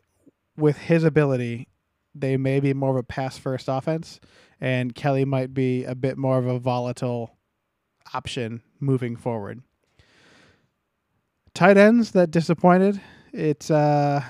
with 0.57 0.77
his 0.77 1.03
ability, 1.03 1.67
they 2.13 2.37
may 2.37 2.59
be 2.59 2.73
more 2.73 2.91
of 2.91 2.95
a 2.95 3.03
pass 3.03 3.37
first 3.37 3.67
offense, 3.67 4.19
and 4.61 4.95
Kelley 4.95 5.25
might 5.25 5.53
be 5.53 5.83
a 5.83 5.95
bit 5.95 6.17
more 6.17 6.37
of 6.37 6.47
a 6.47 6.59
volatile 6.59 7.37
option 8.13 8.61
moving 8.79 9.15
forward. 9.15 9.61
Tight 11.53 11.77
ends 11.77 12.11
that 12.11 12.31
disappointed. 12.31 13.01
It's 13.33 13.69
uh 13.69 14.23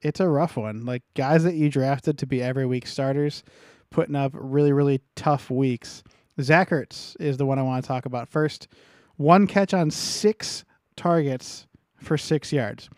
it's 0.00 0.20
a 0.20 0.28
rough 0.28 0.56
one. 0.56 0.84
Like 0.84 1.02
guys 1.14 1.44
that 1.44 1.54
you 1.54 1.68
drafted 1.68 2.18
to 2.18 2.26
be 2.26 2.42
every 2.42 2.66
week 2.66 2.86
starters, 2.86 3.42
putting 3.90 4.14
up 4.14 4.32
really, 4.34 4.72
really 4.72 5.00
tough 5.16 5.50
weeks. 5.50 6.02
Zach 6.40 6.70
Ertz 6.70 7.16
is 7.18 7.36
the 7.36 7.46
one 7.46 7.58
I 7.58 7.62
want 7.62 7.82
to 7.82 7.88
talk 7.88 8.06
about 8.06 8.28
first. 8.28 8.68
One 9.16 9.48
catch 9.48 9.74
on 9.74 9.90
six 9.90 10.64
targets 10.96 11.66
for 12.00 12.16
six 12.16 12.52
yards. 12.52 12.88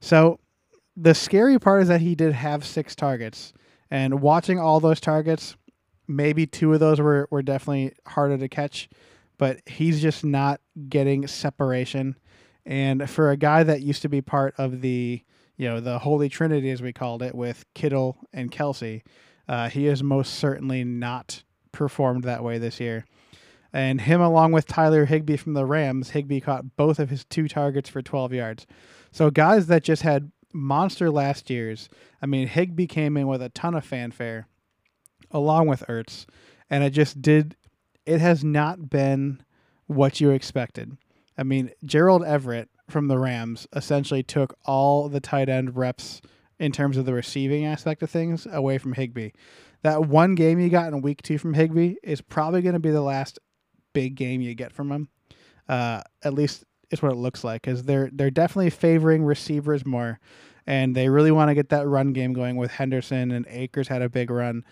So 0.00 0.38
the 0.96 1.14
scary 1.14 1.58
part 1.58 1.82
is 1.82 1.88
that 1.88 2.00
he 2.00 2.14
did 2.14 2.32
have 2.32 2.64
six 2.64 2.94
targets, 2.94 3.52
and 3.90 4.20
watching 4.20 4.58
all 4.58 4.80
those 4.80 5.00
targets, 5.00 5.56
maybe 6.06 6.46
two 6.46 6.72
of 6.72 6.80
those 6.80 7.00
were, 7.00 7.28
were 7.30 7.42
definitely 7.42 7.92
harder 8.06 8.38
to 8.38 8.48
catch, 8.48 8.88
but 9.38 9.60
he's 9.66 10.00
just 10.00 10.24
not 10.24 10.60
getting 10.88 11.26
separation. 11.26 12.16
And 12.66 13.08
for 13.08 13.30
a 13.30 13.36
guy 13.36 13.62
that 13.62 13.82
used 13.82 14.02
to 14.02 14.08
be 14.08 14.20
part 14.20 14.54
of 14.58 14.80
the 14.80 15.22
you 15.56 15.68
know 15.68 15.80
the 15.80 15.98
holy 15.98 16.30
trinity 16.30 16.70
as 16.70 16.80
we 16.80 16.90
called 16.90 17.22
it 17.22 17.34
with 17.34 17.66
Kittle 17.74 18.16
and 18.32 18.50
Kelce, 18.50 19.02
uh, 19.46 19.68
he 19.68 19.84
has 19.86 20.02
most 20.02 20.36
certainly 20.36 20.84
not 20.84 21.42
performed 21.70 22.24
that 22.24 22.42
way 22.42 22.56
this 22.56 22.80
year. 22.80 23.04
And 23.72 24.00
him, 24.00 24.20
along 24.20 24.52
with 24.52 24.66
Tyler 24.66 25.04
Higbee 25.04 25.36
from 25.36 25.54
the 25.54 25.64
Rams, 25.64 26.10
Higbee 26.10 26.40
caught 26.40 26.76
both 26.76 26.98
of 26.98 27.10
his 27.10 27.24
two 27.24 27.46
targets 27.46 27.88
for 27.88 28.02
12 28.02 28.32
yards. 28.32 28.66
So 29.12 29.30
guys 29.30 29.66
that 29.68 29.84
just 29.84 30.02
had 30.02 30.32
monster 30.52 31.10
last 31.10 31.50
year's. 31.50 31.88
I 32.20 32.26
mean, 32.26 32.48
Higbee 32.48 32.86
came 32.86 33.16
in 33.16 33.26
with 33.26 33.42
a 33.42 33.48
ton 33.50 33.74
of 33.74 33.84
fanfare, 33.84 34.46
along 35.30 35.68
with 35.68 35.84
Ertz, 35.88 36.26
and 36.68 36.84
it 36.84 36.90
just 36.90 37.22
did. 37.22 37.56
It 38.06 38.20
has 38.20 38.42
not 38.42 38.90
been 38.90 39.42
what 39.86 40.20
you 40.20 40.30
expected. 40.30 40.96
I 41.36 41.42
mean, 41.42 41.70
Gerald 41.84 42.24
Everett 42.24 42.68
from 42.88 43.08
the 43.08 43.18
Rams 43.18 43.66
essentially 43.74 44.22
took 44.22 44.56
all 44.64 45.08
the 45.08 45.20
tight 45.20 45.48
end 45.48 45.76
reps 45.76 46.20
in 46.58 46.72
terms 46.72 46.96
of 46.96 47.06
the 47.06 47.14
receiving 47.14 47.64
aspect 47.64 48.02
of 48.02 48.10
things 48.10 48.46
away 48.50 48.78
from 48.78 48.92
Higbee. 48.92 49.30
That 49.82 50.04
one 50.04 50.34
game 50.34 50.60
you 50.60 50.68
got 50.68 50.92
in 50.92 51.00
week 51.00 51.22
two 51.22 51.38
from 51.38 51.54
Higbee 51.54 51.94
is 52.02 52.20
probably 52.20 52.60
going 52.60 52.74
to 52.74 52.80
be 52.80 52.90
the 52.90 53.00
last 53.00 53.38
big 53.92 54.14
game 54.14 54.40
you 54.40 54.54
get 54.54 54.72
from 54.72 54.90
him. 54.90 55.08
Uh, 55.68 56.02
at 56.22 56.34
least 56.34 56.64
it's 56.90 57.02
what 57.02 57.12
it 57.12 57.16
looks 57.16 57.44
like 57.44 57.62
because 57.62 57.84
they're 57.84 58.10
they're 58.12 58.30
definitely 58.30 58.70
favoring 58.70 59.24
receivers 59.24 59.86
more, 59.86 60.18
and 60.66 60.94
they 60.94 61.08
really 61.08 61.30
want 61.30 61.48
to 61.48 61.54
get 61.54 61.68
that 61.70 61.86
run 61.86 62.12
game 62.12 62.32
going 62.32 62.56
with 62.56 62.70
Henderson 62.72 63.30
and 63.30 63.46
Akers 63.48 63.88
had 63.88 64.02
a 64.02 64.08
big 64.08 64.30
run. 64.30 64.64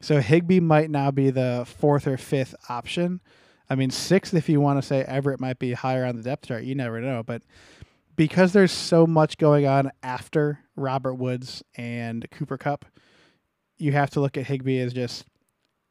So 0.00 0.20
Higbee 0.20 0.60
might 0.60 0.90
now 0.90 1.10
be 1.10 1.30
the 1.30 1.64
fourth 1.66 2.06
or 2.06 2.16
fifth 2.16 2.54
option. 2.68 3.20
I 3.70 3.74
mean, 3.74 3.90
sixth 3.90 4.34
if 4.34 4.48
you 4.48 4.60
want 4.60 4.80
to 4.80 4.86
say 4.86 5.02
Everett 5.02 5.40
might 5.40 5.58
be 5.58 5.72
higher 5.72 6.04
on 6.04 6.16
the 6.16 6.22
depth 6.22 6.46
chart. 6.48 6.64
You 6.64 6.74
never 6.74 7.00
know, 7.00 7.22
but 7.22 7.42
because 8.16 8.52
there's 8.52 8.72
so 8.72 9.06
much 9.06 9.38
going 9.38 9.66
on 9.66 9.90
after 10.02 10.60
Robert 10.76 11.14
Woods 11.14 11.62
and 11.76 12.26
Cooper 12.30 12.58
Kupp, 12.58 12.84
you 13.78 13.92
have 13.92 14.10
to 14.10 14.20
look 14.20 14.36
at 14.36 14.46
Higbee 14.46 14.78
as 14.80 14.92
just 14.92 15.24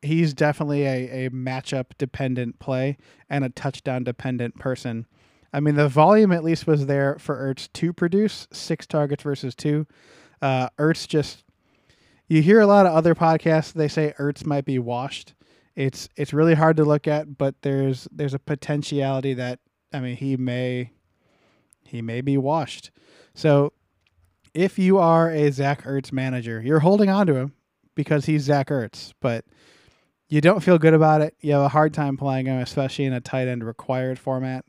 he's 0.04 0.34
definitely 0.34 0.86
a, 0.86 1.26
a 1.26 1.30
matchup 1.30 1.98
dependent 1.98 2.60
play 2.60 2.98
and 3.30 3.44
a 3.44 3.50
touchdown 3.50 4.04
dependent 4.04 4.60
person. 4.60 5.08
I 5.52 5.60
mean, 5.60 5.76
the 5.76 5.88
volume 5.88 6.32
at 6.32 6.44
least 6.44 6.66
was 6.66 6.88
there 6.88 7.18
for 7.20 7.36
Ertz 7.36 7.72
to 7.74 7.94
produce 7.94 8.48
six 8.52 8.88
targets 8.88 9.24
versus 9.24 9.56
two. 9.56 9.86
Uh, 10.42 10.70
Ertz 10.80 11.08
just, 11.08 11.44
you 12.28 12.42
hear 12.42 12.60
a 12.60 12.68
lot 12.68 12.86
of 12.86 12.94
other 12.94 13.14
podcasts. 13.14 13.74
They 13.74 13.88
say 13.88 14.14
Ertz 14.18 14.46
might 14.46 14.66
be 14.66 14.80
washed. 14.80 15.36
It's 15.76 16.08
it's 16.16 16.34
really 16.34 16.54
hard 16.54 16.78
to 16.78 16.86
look 16.86 17.08
at, 17.08 17.38
but 17.38 17.56
there's 17.64 18.08
there's 18.12 18.36
a 18.36 18.40
potentiality 18.40 19.34
that 19.34 19.60
I 19.92 20.02
mean 20.02 20.16
he 20.16 20.38
may 20.38 20.92
he 21.84 22.02
may 22.02 22.22
be 22.22 22.38
washed. 22.38 22.92
So 23.34 23.74
if 24.54 24.78
you 24.78 25.00
are 25.00 25.32
a 25.32 25.52
Zach 25.52 25.84
Ertz 25.84 26.12
manager, 26.12 26.62
you're 26.62 26.82
holding 26.82 27.10
on 27.10 27.26
to 27.26 27.36
him 27.36 27.54
because 27.96 28.26
he's 28.26 28.44
Zach 28.44 28.68
Ertz, 28.68 29.14
but 29.20 29.46
you 30.30 30.42
don't 30.42 30.62
feel 30.62 30.78
good 30.78 30.94
about 30.94 31.22
it. 31.22 31.36
You 31.42 31.54
have 31.54 31.62
a 31.62 31.70
hard 31.70 31.94
time 31.94 32.18
playing 32.18 32.48
him, 32.48 32.60
especially 32.60 33.06
in 33.06 33.14
a 33.14 33.22
tight 33.22 33.48
end 33.48 33.64
required 33.64 34.18
format. 34.18 34.66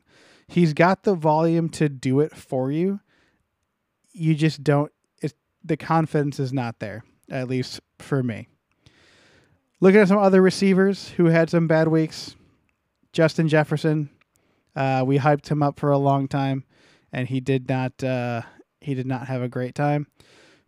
He's 0.47 0.73
got 0.73 1.03
the 1.03 1.15
volume 1.15 1.69
to 1.69 1.89
do 1.89 2.19
it 2.19 2.35
for 2.35 2.71
you. 2.71 2.99
You 4.13 4.35
just 4.35 4.63
don't. 4.63 4.91
It's 5.21 5.33
the 5.63 5.77
confidence 5.77 6.39
is 6.39 6.53
not 6.53 6.79
there, 6.79 7.03
at 7.29 7.47
least 7.47 7.79
for 7.99 8.21
me. 8.21 8.47
Looking 9.79 10.01
at 10.01 10.07
some 10.07 10.19
other 10.19 10.41
receivers 10.41 11.09
who 11.09 11.25
had 11.25 11.49
some 11.49 11.67
bad 11.67 11.87
weeks, 11.87 12.35
Justin 13.11 13.47
Jefferson. 13.47 14.09
Uh, 14.75 15.03
we 15.05 15.19
hyped 15.19 15.47
him 15.47 15.63
up 15.63 15.79
for 15.79 15.89
a 15.89 15.97
long 15.97 16.27
time, 16.27 16.65
and 17.11 17.27
he 17.27 17.39
did 17.39 17.67
not. 17.67 18.03
Uh, 18.03 18.41
he 18.81 18.93
did 18.93 19.07
not 19.07 19.27
have 19.27 19.41
a 19.41 19.49
great 19.49 19.73
time. 19.73 20.07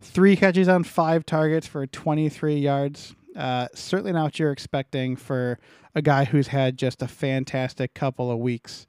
Three 0.00 0.36
catches 0.36 0.68
on 0.68 0.84
five 0.84 1.26
targets 1.26 1.66
for 1.66 1.86
23 1.86 2.56
yards. 2.56 3.14
Uh, 3.38 3.68
certainly 3.72 4.12
not 4.12 4.24
what 4.24 4.38
you're 4.40 4.50
expecting 4.50 5.14
for 5.14 5.60
a 5.94 6.02
guy 6.02 6.24
who's 6.24 6.48
had 6.48 6.76
just 6.76 7.02
a 7.02 7.08
fantastic 7.08 7.94
couple 7.94 8.32
of 8.32 8.38
weeks. 8.38 8.84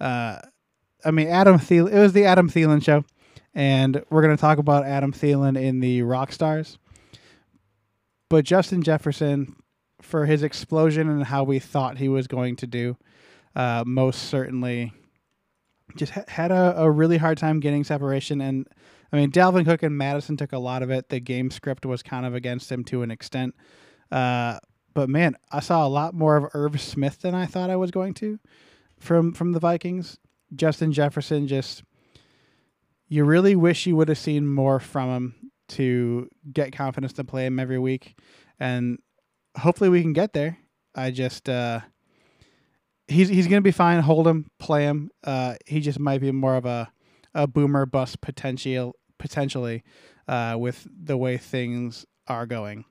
Uh, 0.00 0.38
I 1.04 1.10
mean, 1.10 1.28
Adam 1.28 1.58
Thielen. 1.58 1.92
It 1.92 1.98
was 1.98 2.14
the 2.14 2.24
Adam 2.24 2.48
Thielen 2.48 2.82
show, 2.82 3.04
and 3.54 4.02
we're 4.08 4.22
going 4.22 4.34
to 4.34 4.40
talk 4.40 4.56
about 4.56 4.86
Adam 4.86 5.12
Thielen 5.12 5.60
in 5.60 5.80
the 5.80 6.00
Rock 6.02 6.32
Stars. 6.32 6.78
But 8.30 8.46
Justin 8.46 8.82
Jefferson, 8.82 9.54
for 10.00 10.24
his 10.24 10.42
explosion 10.42 11.08
and 11.10 11.24
how 11.24 11.44
we 11.44 11.58
thought 11.58 11.98
he 11.98 12.08
was 12.08 12.26
going 12.26 12.56
to 12.56 12.66
do, 12.66 12.96
uh, 13.54 13.84
most 13.86 14.30
certainly 14.30 14.94
just 15.96 16.12
ha- 16.12 16.24
had 16.28 16.50
a, 16.50 16.80
a 16.80 16.90
really 16.90 17.18
hard 17.18 17.36
time 17.36 17.60
getting 17.60 17.84
separation. 17.84 18.40
And 18.40 18.66
I 19.12 19.16
mean, 19.16 19.30
Dalvin 19.30 19.66
Cook 19.66 19.82
and 19.82 19.98
Mattison 19.98 20.38
took 20.38 20.52
a 20.52 20.58
lot 20.58 20.82
of 20.82 20.90
it. 20.90 21.10
The 21.10 21.20
game 21.20 21.50
script 21.50 21.84
was 21.84 22.02
kind 22.02 22.24
of 22.24 22.34
against 22.34 22.72
him 22.72 22.82
to 22.84 23.02
an 23.02 23.10
extent. 23.10 23.54
Uh, 24.10 24.58
but 24.94 25.08
man, 25.08 25.36
I 25.50 25.60
saw 25.60 25.86
a 25.86 25.88
lot 25.88 26.14
more 26.14 26.36
of 26.36 26.50
Irv 26.54 26.80
Smith 26.80 27.20
than 27.20 27.34
I 27.34 27.46
thought 27.46 27.70
I 27.70 27.76
was 27.76 27.90
going 27.90 28.14
to 28.14 28.38
from 28.98 29.32
from 29.32 29.52
the 29.52 29.60
Vikings. 29.60 30.18
Justin 30.54 30.92
Jefferson 30.92 31.46
just 31.46 31.84
you 33.08 33.24
really 33.24 33.56
wish 33.56 33.86
you 33.86 33.96
would 33.96 34.08
have 34.08 34.18
seen 34.18 34.46
more 34.46 34.80
from 34.80 35.08
him 35.08 35.50
to 35.68 36.28
get 36.52 36.72
confidence 36.72 37.12
to 37.14 37.24
play 37.24 37.46
him 37.46 37.60
every 37.60 37.78
week 37.78 38.18
and 38.58 38.98
hopefully 39.56 39.90
we 39.90 40.02
can 40.02 40.12
get 40.12 40.32
there. 40.32 40.58
I 40.94 41.10
just 41.10 41.48
uh 41.48 41.80
he's 43.06 43.28
he's 43.28 43.46
going 43.46 43.60
to 43.60 43.66
be 43.66 43.70
fine. 43.70 44.00
Hold 44.00 44.26
him, 44.26 44.50
play 44.58 44.84
him. 44.84 45.10
Uh 45.22 45.54
he 45.66 45.80
just 45.80 46.00
might 46.00 46.20
be 46.20 46.32
more 46.32 46.56
of 46.56 46.66
a 46.66 46.90
a 47.34 47.46
boomer 47.46 47.86
bust 47.86 48.20
potential 48.20 48.96
potentially 49.18 49.84
uh 50.26 50.56
with 50.58 50.86
the 50.90 51.16
way 51.16 51.36
things 51.36 52.06
are 52.26 52.46
going. 52.46 52.84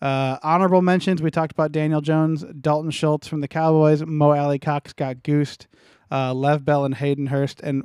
Uh, 0.00 0.38
honorable 0.42 0.82
mentions: 0.82 1.22
We 1.22 1.30
talked 1.30 1.52
about 1.52 1.72
Daniel 1.72 2.00
Jones, 2.00 2.44
Dalton 2.60 2.90
Schultz 2.90 3.26
from 3.26 3.40
the 3.40 3.48
Cowboys, 3.48 4.04
Mo 4.04 4.32
Alie-Cox 4.32 4.92
got 4.92 5.22
goosed, 5.22 5.66
uh, 6.10 6.32
Lev 6.32 6.64
Bell 6.64 6.84
and 6.84 6.94
Hayden 6.94 7.26
Hurst, 7.26 7.60
and 7.62 7.84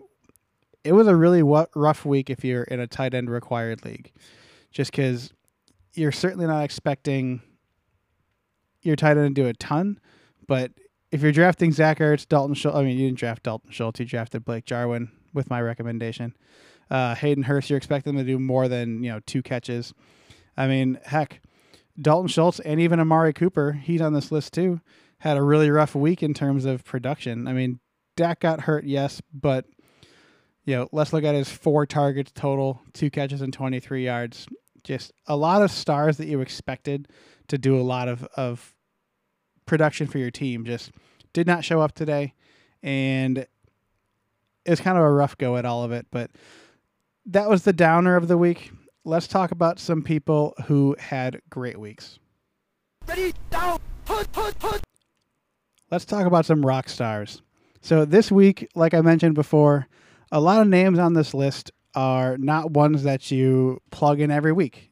it 0.84 0.94
was 0.94 1.08
a 1.08 1.16
really 1.16 1.40
w- 1.40 1.66
rough 1.76 2.06
week 2.06 2.30
if 2.30 2.44
you're 2.44 2.64
in 2.64 2.80
a 2.80 2.88
tight 2.88 3.14
end 3.14 3.30
required 3.30 3.84
league, 3.86 4.12
just 4.72 4.92
because 4.92 5.34
you're 5.94 6.12
certainly 6.12 6.46
not 6.46 6.64
expecting 6.64 7.42
your 8.82 8.96
tight 8.96 9.18
end 9.18 9.36
to 9.36 9.42
do 9.42 9.48
a 9.48 9.54
ton, 9.54 10.00
but 10.48 10.72
if 11.12 11.22
you're 11.22 11.32
drafting 11.32 11.72
Zach 11.72 12.00
Ertz, 12.00 12.28
Dalton 12.28 12.56
Schultz, 12.56 12.78
I 12.78 12.84
mean, 12.84 12.98
you 12.98 13.08
didn't 13.08 13.20
draft 13.20 13.44
Dalton 13.44 13.72
Schultz, 13.72 14.00
you 14.00 14.06
drafted 14.06 14.44
Blake 14.44 14.66
Jarwin 14.66 15.12
with 15.34 15.50
my 15.50 15.62
recommendation. 15.62 16.36
Uh, 16.90 17.16
Hayden 17.16 17.44
Hurst, 17.44 17.70
you're 17.70 17.78
expecting 17.78 18.16
them 18.16 18.26
to 18.26 18.32
do 18.32 18.40
more 18.40 18.68
than 18.68 19.04
you 19.04 19.12
know 19.12 19.20
two 19.26 19.42
catches. 19.42 19.94
I 20.58 20.68
mean, 20.68 21.00
heck 21.06 21.42
Dalton 22.02 22.28
Schultz 22.28 22.60
and 22.60 22.80
even 22.80 23.00
Amari 23.00 23.34
Cooper, 23.34 23.74
he's 23.74 24.02
on 24.02 24.14
this 24.14 24.32
list 24.32 24.54
too, 24.54 24.82
had 25.20 25.38
a 25.38 25.42
really 25.44 25.70
rough 25.70 25.96
week 25.96 26.24
in 26.24 26.34
terms 26.34 26.66
of 26.66 26.84
production. 26.84 27.48
I 27.48 27.54
mean, 27.54 27.80
Dak 28.16 28.40
got 28.40 28.62
hurt, 28.62 28.84
yes, 28.84 29.22
but 29.34 29.66
you 30.66 30.76
know, 30.76 30.90
let's 30.92 31.14
look 31.14 31.24
at 31.24 31.36
his 31.36 31.50
four 31.50 31.86
targets 31.86 32.32
total, 32.34 32.82
two 32.94 33.10
catches 33.10 33.42
and 33.42 33.54
23 33.54 34.06
yards. 34.06 34.48
Just 34.84 35.12
a 35.28 35.36
lot 35.36 35.62
of 35.62 35.72
stars 35.72 36.18
that 36.18 36.28
you 36.28 36.42
expected 36.42 37.08
to 37.48 37.58
do 37.58 37.80
a 37.80 37.84
lot 37.84 38.08
of, 38.08 38.24
of 38.36 38.74
production 39.66 40.08
for 40.08 40.18
your 40.18 40.32
team 40.32 40.66
just 40.66 40.92
did 41.34 41.48
not 41.48 41.64
show 41.66 41.82
up 41.82 41.94
today. 41.94 42.34
And 42.82 43.40
it 43.40 43.50
was 44.70 44.80
kind 44.80 44.98
of 44.98 45.04
a 45.04 45.12
rough 45.12 45.38
go 45.38 45.58
at 45.58 45.66
all 45.66 45.84
of 45.84 45.92
it, 45.92 46.08
but 46.12 46.32
that 47.26 47.50
was 47.50 47.64
the 47.64 47.74
downer 47.74 48.16
of 48.16 48.28
the 48.28 48.38
week 48.38 48.72
let's 49.06 49.28
talk 49.28 49.52
about 49.52 49.80
some 49.80 50.02
people 50.02 50.54
who 50.66 50.96
had 51.00 51.42
great 51.50 51.80
weeks. 51.80 52.20
Ready, 53.08 53.34
down, 53.50 53.80
put, 54.06 54.32
put, 54.32 54.58
put. 54.60 54.82
Let's 55.92 56.06
talk 56.06 56.26
about 56.26 56.46
some 56.46 56.66
rock 56.66 56.90
stars. 56.90 57.42
So 57.82 58.06
this 58.06 58.32
week, 58.32 58.70
like 58.76 58.94
I 58.94 59.02
mentioned 59.02 59.36
before, 59.36 59.88
a 60.32 60.40
lot 60.40 60.62
of 60.62 60.68
names 60.68 60.98
on 61.00 61.14
this 61.14 61.34
list 61.34 61.72
are 61.96 62.38
not 62.38 62.72
ones 62.72 63.04
that 63.04 63.30
you 63.30 63.80
plug 63.92 64.20
in 64.20 64.32
every 64.32 64.52
week. 64.52 64.90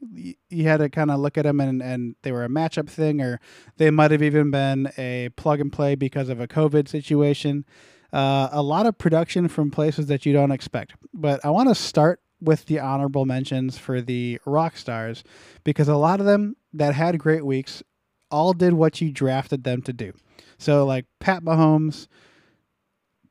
You 0.49 0.63
had 0.65 0.77
to 0.77 0.89
kind 0.89 1.09
of 1.09 1.19
look 1.19 1.37
at 1.37 1.43
them 1.43 1.59
and, 1.59 1.81
and 1.81 2.15
they 2.21 2.31
were 2.31 2.43
a 2.43 2.49
matchup 2.49 2.89
thing, 2.89 3.21
or 3.21 3.39
they 3.77 3.89
might 3.89 4.11
have 4.11 4.21
even 4.21 4.51
been 4.51 4.91
a 4.97 5.29
plug 5.35 5.59
and 5.59 5.71
play 5.71 5.95
because 5.95 6.29
of 6.29 6.39
a 6.39 6.47
COVID 6.47 6.87
situation. 6.87 7.65
Uh, 8.13 8.49
a 8.51 8.61
lot 8.61 8.85
of 8.85 8.97
production 8.97 9.47
from 9.47 9.71
places 9.71 10.07
that 10.07 10.25
you 10.25 10.33
don't 10.33 10.51
expect. 10.51 10.93
But 11.13 11.43
I 11.45 11.49
want 11.49 11.69
to 11.69 11.75
start 11.75 12.19
with 12.41 12.65
the 12.65 12.79
honorable 12.79 13.25
mentions 13.25 13.77
for 13.77 14.01
the 14.01 14.39
rock 14.45 14.75
stars 14.75 15.23
because 15.63 15.87
a 15.87 15.95
lot 15.95 16.19
of 16.19 16.25
them 16.25 16.55
that 16.73 16.93
had 16.93 17.19
great 17.19 17.45
weeks 17.45 17.83
all 18.29 18.53
did 18.53 18.73
what 18.73 18.99
you 19.01 19.11
drafted 19.11 19.63
them 19.63 19.81
to 19.83 19.93
do. 19.93 20.13
So 20.57 20.85
like 20.85 21.05
Pat 21.19 21.43
Mahomes, 21.43 22.07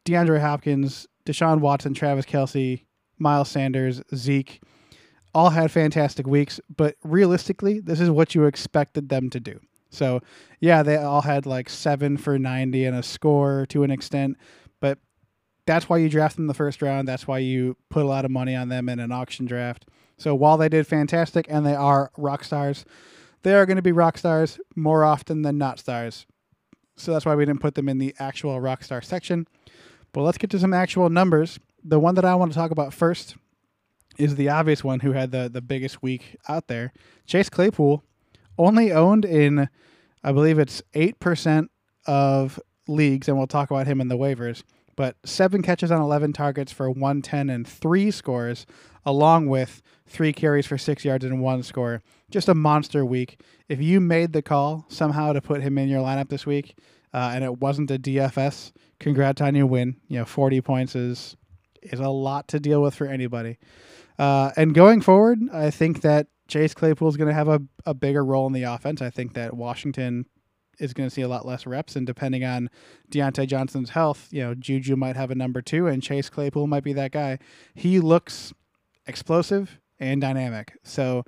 DeAndre 0.05 0.41
Hopkins, 0.41 1.07
Deshaun 1.27 1.61
Watson, 1.61 1.95
Travis 1.95 2.27
Kelce, 2.27 2.85
Miles 3.19 3.49
Sanders, 3.49 4.03
Zeke, 4.15 4.61
all 5.35 5.51
had 5.51 5.71
fantastic 5.71 6.27
weeks, 6.27 6.61
but 6.75 6.97
realistically, 7.05 7.81
this 7.81 8.01
is 8.01 8.11
what 8.11 8.35
you 8.35 8.45
expected 8.45 9.09
them 9.09 9.31
to 9.31 9.41
do. 9.41 9.61
So, 9.91 10.21
yeah, 10.61 10.83
they 10.83 10.97
all 10.97 11.23
had 11.23 11.47
like 11.47 11.69
seven 11.69 12.17
for 12.17 12.39
90 12.39 12.85
and 12.85 12.97
a 12.97 13.03
score 13.03 13.67
to 13.71 13.83
an 13.83 13.91
extent, 13.91 14.37
but 14.81 14.99
that's 15.71 15.89
why 15.89 15.99
you 15.99 16.09
draft 16.09 16.35
them 16.35 16.49
the 16.49 16.55
first 16.55 16.83
round. 16.83 17.07
That's 17.07 17.29
why 17.29 17.39
you 17.39 17.77
put 17.91 18.03
a 18.03 18.09
lot 18.09 18.25
of 18.25 18.31
money 18.33 18.57
on 18.57 18.69
them 18.71 18.89
in 18.89 18.99
an 18.99 19.13
auction 19.13 19.47
draft. 19.47 19.87
So 20.19 20.35
while 20.35 20.57
they 20.57 20.69
did 20.69 20.85
fantastic 20.85 21.47
and 21.49 21.65
they 21.65 21.77
are 21.77 22.11
rock 22.17 22.43
stars, 22.43 22.85
they 23.43 23.55
are 23.55 23.67
going 23.67 23.77
to 23.77 23.83
be 23.83 23.93
rock 23.93 24.19
stars 24.19 24.59
more 24.75 25.05
often 25.05 25.43
than 25.43 25.59
not 25.59 25.79
stars. 25.79 26.27
So 26.97 27.13
that's 27.13 27.25
why 27.25 27.37
we 27.37 27.45
didn't 27.45 27.61
put 27.61 27.77
them 27.77 27.89
in 27.89 27.99
the 27.99 28.17
actual 28.19 28.61
rock 28.61 28.83
star 28.83 29.01
section. 29.01 29.47
But 30.13 30.23
let's 30.23 30.39
get 30.39 30.51
to 30.51 30.59
some 30.59 30.75
actual 30.75 31.09
numbers. 31.09 31.61
The 31.85 32.01
one 32.01 32.17
that 32.17 32.25
I 32.25 32.35
want 32.35 32.51
to 32.51 32.59
talk 32.59 32.73
about 32.73 32.93
first 32.93 33.37
is 34.19 34.35
the 34.35 34.49
obvious 34.49 34.83
one 34.83 35.01
who 35.01 35.13
had 35.13 35.31
the, 35.31 35.49
the 35.49 35.63
biggest 35.63 36.03
week 36.03 36.37
out 36.49 36.67
there. 36.67 36.93
Chase 37.27 37.49
Claypool, 37.49 38.03
only 38.59 38.91
owned 38.91 39.25
in, 39.25 39.69
I 40.25 40.33
believe 40.33 40.59
it's 40.59 40.83
8% 40.95 41.69
of 42.09 42.59
leagues, 42.89 43.29
and 43.29 43.39
we'll 43.39 43.47
talk 43.47 43.71
about 43.71 43.87
him 43.87 44.01
in 44.01 44.09
the 44.09 44.19
waivers. 44.19 44.65
But 45.01 45.17
seven 45.25 45.63
catches 45.63 45.91
on 45.91 46.03
11 46.03 46.35
targets 46.35 46.73
for 46.73 46.91
110 46.91 47.49
and 47.49 47.67
three 47.67 48.11
scores, 48.11 48.67
along 49.07 49.47
with 49.47 49.81
three 50.07 50.35
carries 50.35 50.67
for 50.67 50.77
six 50.77 51.07
yards 51.07 51.25
and 51.25 51.41
one 51.41 51.63
score. 51.63 52.03
Just 52.31 52.51
a 52.51 52.55
monster 52.55 53.03
week. 53.03 53.41
If 53.67 53.81
you 53.81 53.99
made 53.99 54.35
the 54.35 54.43
call 54.43 54.85
somehow 54.91 55.33
to 55.33 55.41
put 55.41 55.63
him 55.63 55.79
in 55.79 55.89
your 55.89 56.03
lineup 56.03 56.29
this 56.29 56.45
week, 56.45 56.77
uh, 57.15 57.33
and 57.35 57.43
it 57.43 57.61
wasn't 57.61 57.91
a 57.91 57.99
DFS, 57.99 58.73
congrats 58.99 59.41
on 59.41 59.55
your 59.55 59.65
win. 59.65 59.97
You 60.09 60.19
know, 60.19 60.27
40 60.27 60.61
points 60.61 60.95
is 60.95 61.35
is 61.81 61.99
a 61.99 62.11
lot 62.11 62.49
to 62.49 62.61
deal 62.61 62.83
with 62.83 62.95
for 62.95 63.07
anybody. 63.07 63.57
Uh, 64.19 64.51
and 64.59 64.75
going 64.75 65.01
forward, 65.01 65.39
I 65.51 65.71
think 65.71 66.03
that 66.03 66.27
Chase 66.47 66.75
Claypool 66.75 67.09
is 67.09 67.17
going 67.17 67.29
to 67.29 67.35
have 67.35 67.49
a, 67.49 67.63
a 67.87 67.95
bigger 67.95 68.23
role 68.23 68.47
in 68.47 68.53
the 68.53 68.65
offense. 68.65 69.01
I 69.01 69.09
think 69.09 69.33
that 69.33 69.57
Washington 69.57 70.27
is 70.81 70.93
going 70.93 71.09
to 71.09 71.15
see 71.15 71.23
a 71.23 71.29
lot 71.29 71.47
less 71.47 71.67
reps, 71.67 71.97
and 71.97 72.07
depending 72.07 72.45
on 72.45 72.71
Diontae 73.11 73.47
Johnson's 73.47 73.91
health, 73.91 74.29
you 74.31 74.43
know, 74.43 74.55
Juju 74.55 74.97
might 74.97 75.17
have 75.17 75.31
a 75.31 75.35
number 75.35 75.63
two, 75.63 75.87
and 75.87 76.03
Chase 76.03 76.29
Claypool 76.31 76.67
might 76.67 76.85
be 76.85 76.93
that 76.95 77.13
guy. 77.13 77.39
He 77.75 78.01
looks 78.01 78.53
explosive 79.07 79.79
and 79.99 80.21
dynamic. 80.21 80.73
So 80.83 81.25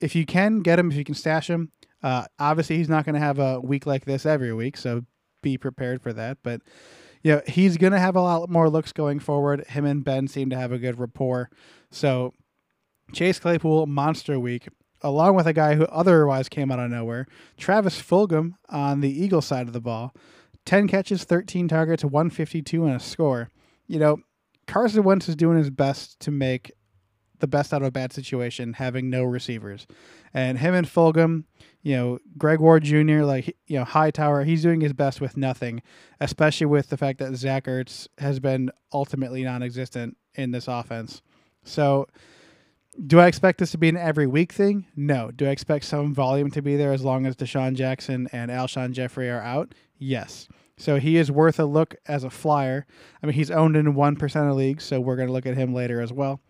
if 0.00 0.14
you 0.14 0.26
can 0.26 0.60
get 0.60 0.78
him, 0.78 0.90
if 0.90 0.96
you 0.96 1.04
can 1.04 1.14
stash 1.14 1.48
him, 1.48 1.72
uh, 2.02 2.26
obviously 2.38 2.76
he's 2.76 2.88
not 2.88 3.04
going 3.04 3.14
to 3.14 3.20
have 3.20 3.38
a 3.38 3.60
week 3.60 3.86
like 3.86 4.04
this 4.04 4.26
every 4.26 4.52
week, 4.52 4.76
so 4.76 5.02
be 5.42 5.56
prepared 5.56 6.02
for 6.02 6.12
that. 6.12 6.38
But 6.42 6.62
you 7.22 7.32
know, 7.32 7.42
he's 7.46 7.76
going 7.76 7.92
to 7.92 7.98
have 7.98 8.14
a 8.14 8.20
lot 8.20 8.48
more 8.48 8.68
looks 8.68 8.92
going 8.92 9.18
forward. 9.18 9.66
Him 9.68 9.84
and 9.84 10.04
Ben 10.04 10.28
seem 10.28 10.50
to 10.50 10.56
have 10.56 10.70
a 10.72 10.78
good 10.78 10.98
rapport. 10.98 11.50
So 11.90 12.34
Chase 13.12 13.38
Claypool, 13.38 13.86
monster 13.86 14.38
week, 14.38 14.68
along 15.06 15.36
with 15.36 15.46
a 15.46 15.52
guy 15.52 15.74
who 15.74 15.84
otherwise 15.86 16.48
came 16.48 16.70
out 16.70 16.78
of 16.78 16.90
nowhere, 16.90 17.26
Travis 17.56 18.00
Fulgham 18.00 18.54
on 18.68 19.00
the 19.00 19.10
Eagle 19.10 19.42
side 19.42 19.66
of 19.66 19.72
the 19.72 19.80
ball. 19.80 20.14
10 20.64 20.88
catches, 20.88 21.24
13 21.24 21.68
targets, 21.68 22.04
152 22.04 22.84
and 22.84 22.96
a 22.96 23.00
score. 23.00 23.50
You 23.86 24.00
know, 24.00 24.18
Carson 24.66 25.04
Wentz 25.04 25.28
is 25.28 25.36
doing 25.36 25.58
his 25.58 25.70
best 25.70 26.18
to 26.20 26.32
make 26.32 26.72
the 27.38 27.46
best 27.46 27.72
out 27.72 27.82
of 27.82 27.88
a 27.88 27.92
bad 27.92 28.12
situation, 28.12 28.72
having 28.72 29.10
no 29.10 29.22
receivers. 29.22 29.86
And 30.34 30.58
him 30.58 30.74
and 30.74 30.86
Fulgham, 30.86 31.44
you 31.82 31.94
know, 31.94 32.18
Greg 32.36 32.60
Ward 32.60 32.82
Jr., 32.82 33.22
like, 33.22 33.56
you 33.66 33.78
know, 33.78 33.84
Hightower, 33.84 34.44
he's 34.44 34.62
doing 34.62 34.80
his 34.80 34.92
best 34.92 35.20
with 35.20 35.36
nothing, 35.36 35.82
especially 36.18 36.66
with 36.66 36.88
the 36.88 36.96
fact 36.96 37.18
that 37.20 37.36
Zach 37.36 37.64
Ertz 37.64 38.08
has 38.18 38.40
been 38.40 38.70
ultimately 38.92 39.44
non 39.44 39.62
existent 39.62 40.16
in 40.34 40.50
this 40.50 40.66
offense. 40.66 41.22
So, 41.62 42.06
do 43.04 43.20
I 43.20 43.26
expect 43.26 43.58
this 43.58 43.72
to 43.72 43.78
be 43.78 43.88
an 43.88 43.96
every 43.96 44.26
week 44.26 44.52
thing? 44.52 44.86
No. 44.96 45.30
Do 45.30 45.46
I 45.46 45.50
expect 45.50 45.84
some 45.84 46.14
volume 46.14 46.50
to 46.52 46.62
be 46.62 46.76
there 46.76 46.92
as 46.92 47.04
long 47.04 47.26
as 47.26 47.36
DeSean 47.36 47.74
Jackson 47.74 48.28
and 48.32 48.50
Alshon 48.50 48.92
Jeffery 48.92 49.28
are 49.28 49.40
out? 49.40 49.74
Yes. 49.98 50.48
So 50.78 50.98
he 50.98 51.16
is 51.16 51.30
worth 51.30 51.58
a 51.58 51.64
look 51.64 51.94
as 52.06 52.24
a 52.24 52.30
flyer. 52.30 52.86
I 53.22 53.26
mean, 53.26 53.34
he's 53.34 53.50
owned 53.50 53.76
in 53.76 53.94
1% 53.94 54.50
of 54.50 54.56
leagues, 54.56 54.84
so 54.84 55.00
we're 55.00 55.16
going 55.16 55.28
to 55.28 55.32
look 55.32 55.46
at 55.46 55.56
him 55.56 55.74
later 55.74 56.00
as 56.00 56.12
well. 56.12 56.40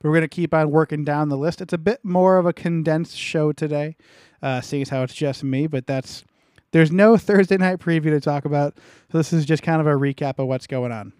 But 0.00 0.08
we're 0.08 0.14
going 0.14 0.22
to 0.22 0.28
keep 0.28 0.54
on 0.54 0.70
working 0.70 1.04
down 1.04 1.28
the 1.28 1.36
list. 1.36 1.60
It's 1.60 1.72
a 1.72 1.78
bit 1.78 2.04
more 2.04 2.38
of 2.38 2.46
a 2.46 2.52
condensed 2.52 3.16
show 3.16 3.52
today, 3.52 3.96
uh, 4.42 4.60
seeing 4.60 4.82
as 4.82 4.88
how 4.88 5.02
it's 5.02 5.14
just 5.14 5.44
me, 5.44 5.66
but 5.66 5.86
that's. 5.86 6.24
There's 6.72 6.90
no 6.90 7.16
Thursday 7.18 7.56
night 7.56 7.78
preview 7.78 8.10
to 8.10 8.20
talk 8.20 8.44
about, 8.44 8.78
so 9.12 9.18
this 9.18 9.32
is 9.32 9.44
just 9.44 9.62
kind 9.62 9.80
of 9.80 9.86
a 9.86 9.90
recap 9.90 10.38
of 10.38 10.48
what's 10.48 10.66
going 10.66 10.90
on. 10.90 11.12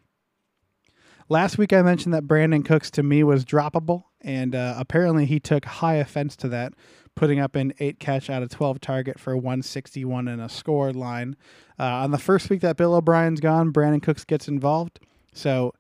Last 1.29 1.57
week 1.59 1.73
I 1.73 1.81
mentioned 1.83 2.13
that 2.13 2.27
Brandin 2.27 2.65
Cooks 2.65 2.91
to 2.93 3.03
me 3.03 3.23
was 3.23 3.45
droppable, 3.45 4.05
and 4.25 4.55
uh, 4.55 4.75
apparently 4.77 5.27
he 5.27 5.39
took 5.39 5.67
high 5.67 5.97
offense 5.97 6.35
to 6.37 6.49
that, 6.49 6.73
putting 7.15 7.39
up 7.39 7.55
an 7.55 7.75
eight 7.79 8.01
catch 8.01 8.31
out 8.31 8.43
of 8.43 8.49
12 8.49 8.81
target 8.81 9.21
for 9.21 9.37
161 9.37 10.27
and 10.27 10.41
a 10.41 10.49
score 10.49 10.93
line. 10.93 11.37
Uh, 11.79 11.85
on 11.85 12.11
the 12.11 12.19
first 12.19 12.49
week 12.51 12.63
that 12.63 12.77
Bill 12.77 12.95
O'Brien's 12.95 13.41
gone, 13.41 13.73
Brandin 13.73 14.03
Cooks 14.03 14.25
gets 14.25 14.49
involved. 14.49 14.99
So 15.33 15.75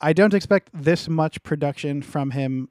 I 0.00 0.12
don't 0.12 0.34
expect 0.34 0.70
this 0.72 1.08
much 1.08 1.42
production 1.42 2.00
from 2.00 2.30
him 2.30 2.68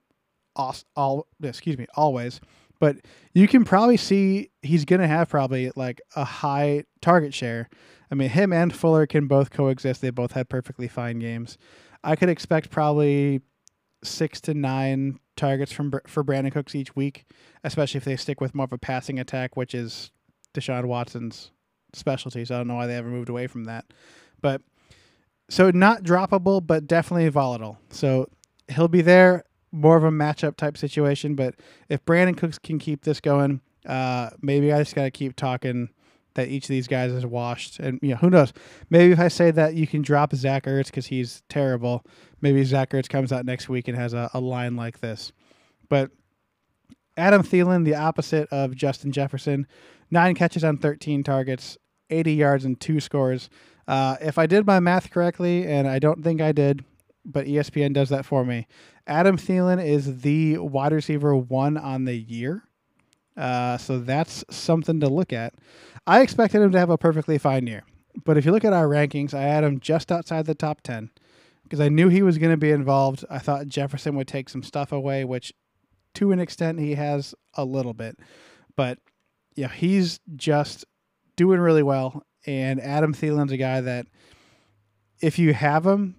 all, 0.56 0.76
all 0.96 1.28
excuse 1.44 1.78
me, 1.78 1.86
always. 1.96 2.40
But 2.80 2.98
you 3.34 3.48
can 3.48 3.66
probably 3.66 3.98
see 3.98 4.52
he's 4.62 4.86
going 4.86 5.02
to 5.02 5.08
have 5.08 5.30
probably 5.30 5.72
like 5.76 6.02
a 6.16 6.24
high 6.24 6.86
target 7.02 7.34
share. 7.34 7.70
I 8.10 8.16
mean, 8.16 8.30
him 8.30 8.54
and 8.54 8.74
Fuller 8.74 9.06
can 9.06 9.28
both 9.28 9.52
coexist. 9.52 10.02
They 10.02 10.10
both 10.10 10.32
had 10.32 10.50
perfectly 10.50 10.88
fine 10.88 11.20
games. 11.20 11.58
I 12.04 12.16
could 12.16 12.30
expect 12.30 12.70
probably 12.70 13.42
six 14.04 14.40
to 14.42 14.54
nine 14.54 15.20
targets 15.36 15.72
from 15.72 15.92
for 16.08 16.24
Brandin 16.24 16.52
Cooks 16.52 16.76
each 16.76 16.96
week, 16.96 17.26
especially 17.64 17.98
if 17.98 18.06
they 18.06 18.16
stick 18.16 18.42
with 18.42 18.56
more 18.56 18.66
of 18.66 18.74
a 18.74 18.78
passing 18.78 19.20
attack, 19.20 19.56
which 19.58 19.74
is 19.74 20.12
Deshaun 20.54 20.86
Watson's 20.86 21.52
specialty. 21.94 22.46
So 22.46 22.56
I 22.56 22.58
don't 22.60 22.68
know 22.68 22.76
why 22.76 22.88
they 22.88 22.96
ever 22.96 23.10
moved 23.10 23.30
away 23.30 23.48
from 23.48 23.66
that. 23.66 23.86
But 24.42 24.62
so 25.50 25.72
not 25.72 26.04
droppable, 26.04 26.66
but 26.66 26.88
definitely 26.88 27.28
volatile. 27.30 27.78
So 27.90 28.30
he'll 28.68 28.88
be 28.88 29.02
there, 29.02 29.44
more 29.72 29.98
of 29.98 30.04
a 30.04 30.12
matchup 30.12 30.56
type 30.56 30.78
situation. 30.78 31.36
But 31.36 31.56
if 31.90 32.04
Brandin 32.06 32.38
Cooks 32.38 32.60
can 32.60 32.80
keep 32.80 33.04
this 33.04 33.20
going, 33.20 33.62
uh, 33.86 34.30
maybe 34.42 34.72
I 34.72 34.80
just 34.80 34.96
got 34.96 35.04
to 35.04 35.12
keep 35.12 35.36
talking 35.36 35.90
that 36.36 36.48
each 36.48 36.66
of 36.66 36.70
these 36.70 36.88
guys 36.88 37.12
is 37.12 37.26
washed. 37.26 37.80
And 37.80 38.00
you 38.02 38.10
know, 38.10 38.18
who 38.18 38.30
knows? 38.30 38.54
Maybe 38.90 39.12
if 39.12 39.20
I 39.20 39.28
say 39.28 39.52
that 39.52 39.74
you 39.76 39.88
can 39.88 40.02
drop 40.02 40.34
Zach 40.36 40.66
Ertz 40.66 40.86
because 40.86 41.08
he's 41.08 41.44
terrible, 41.50 42.06
maybe 42.42 42.64
Zach 42.64 42.92
Ertz 42.92 43.10
comes 43.10 43.32
out 43.32 43.46
next 43.46 43.70
week 43.70 43.88
and 43.88 43.98
has 43.98 44.14
a, 44.14 44.30
a 44.34 44.40
line 44.40 44.76
like 44.76 45.00
this. 45.00 45.32
But 45.90 46.12
Adam 47.18 47.44
Thielen, 47.44 47.84
the 47.84 47.96
opposite 47.96 48.48
of 48.52 48.76
Justin 48.76 49.12
Jefferson, 49.12 49.68
nine 50.12 50.36
catches 50.36 50.64
on 50.64 50.78
13 50.78 51.24
targets, 51.24 51.78
80 52.10 52.34
yards 52.34 52.66
and 52.66 52.80
two 52.80 53.00
scores. 53.00 53.50
Uh, 53.88 54.16
if 54.22 54.38
I 54.38 54.46
did 54.46 54.66
my 54.66 54.80
math 54.80 55.10
correctly, 55.10 55.66
and 55.66 55.88
I 55.88 56.00
don't 56.00 56.24
think 56.24 56.42
I 56.42 56.52
did, 56.52 56.86
but 57.26 57.48
ESPN 57.48 57.94
does 57.94 58.10
that 58.10 58.26
for 58.26 58.46
me, 58.46 58.68
Adam 59.08 59.38
Thielen 59.38 59.84
is 59.84 60.22
the 60.22 60.60
wide 60.60 60.94
receiver 60.94 61.36
one 61.36 61.76
on 61.78 62.06
the 62.06 62.16
year. 62.16 62.64
Uh, 63.38 63.78
so 63.78 64.00
that's 64.00 64.44
something 64.50 65.00
to 65.00 65.08
look 65.08 65.32
at. 65.32 65.54
I 66.06 66.22
expected 66.22 66.62
him 66.62 66.72
to 66.72 66.80
have 66.80 66.90
a 66.90 66.98
perfectly 66.98 67.38
fine 67.38 67.68
year. 67.68 67.84
But 68.26 68.38
if 68.38 68.46
you 68.46 68.52
look 68.52 68.66
at 68.66 68.74
our 68.74 68.88
rankings, 68.88 69.34
I 69.34 69.44
had 69.44 69.64
him 69.64 69.80
just 69.80 70.12
outside 70.12 70.46
the 70.46 70.56
top 70.56 70.82
10 70.82 71.10
because 71.64 71.80
I 71.80 71.90
knew 71.90 72.10
he 72.10 72.24
was 72.24 72.38
going 72.38 72.52
to 72.52 72.58
be 72.58 72.72
involved. 72.72 73.24
I 73.30 73.40
thought 73.40 73.68
Jefferson 73.68 74.16
would 74.16 74.28
take 74.28 74.50
some 74.50 74.64
stuff 74.64 74.92
away, 74.92 75.24
which 75.24 75.54
to 76.16 76.32
an 76.32 76.40
extent 76.40 76.80
he 76.80 76.96
has 76.96 77.36
a 77.54 77.64
little 77.64 77.94
bit. 77.94 78.20
But 78.76 79.00
yeah, 79.56 79.68
he's 79.68 80.20
just 80.36 80.86
doing 81.36 81.60
really 81.60 81.84
well. 81.84 82.24
And 82.46 82.82
Adam 82.82 83.14
Thielen's 83.14 83.52
a 83.52 83.58
guy 83.58 83.82
that 83.82 84.08
if 85.22 85.38
you 85.38 85.54
have 85.54 85.86
him, 85.86 86.16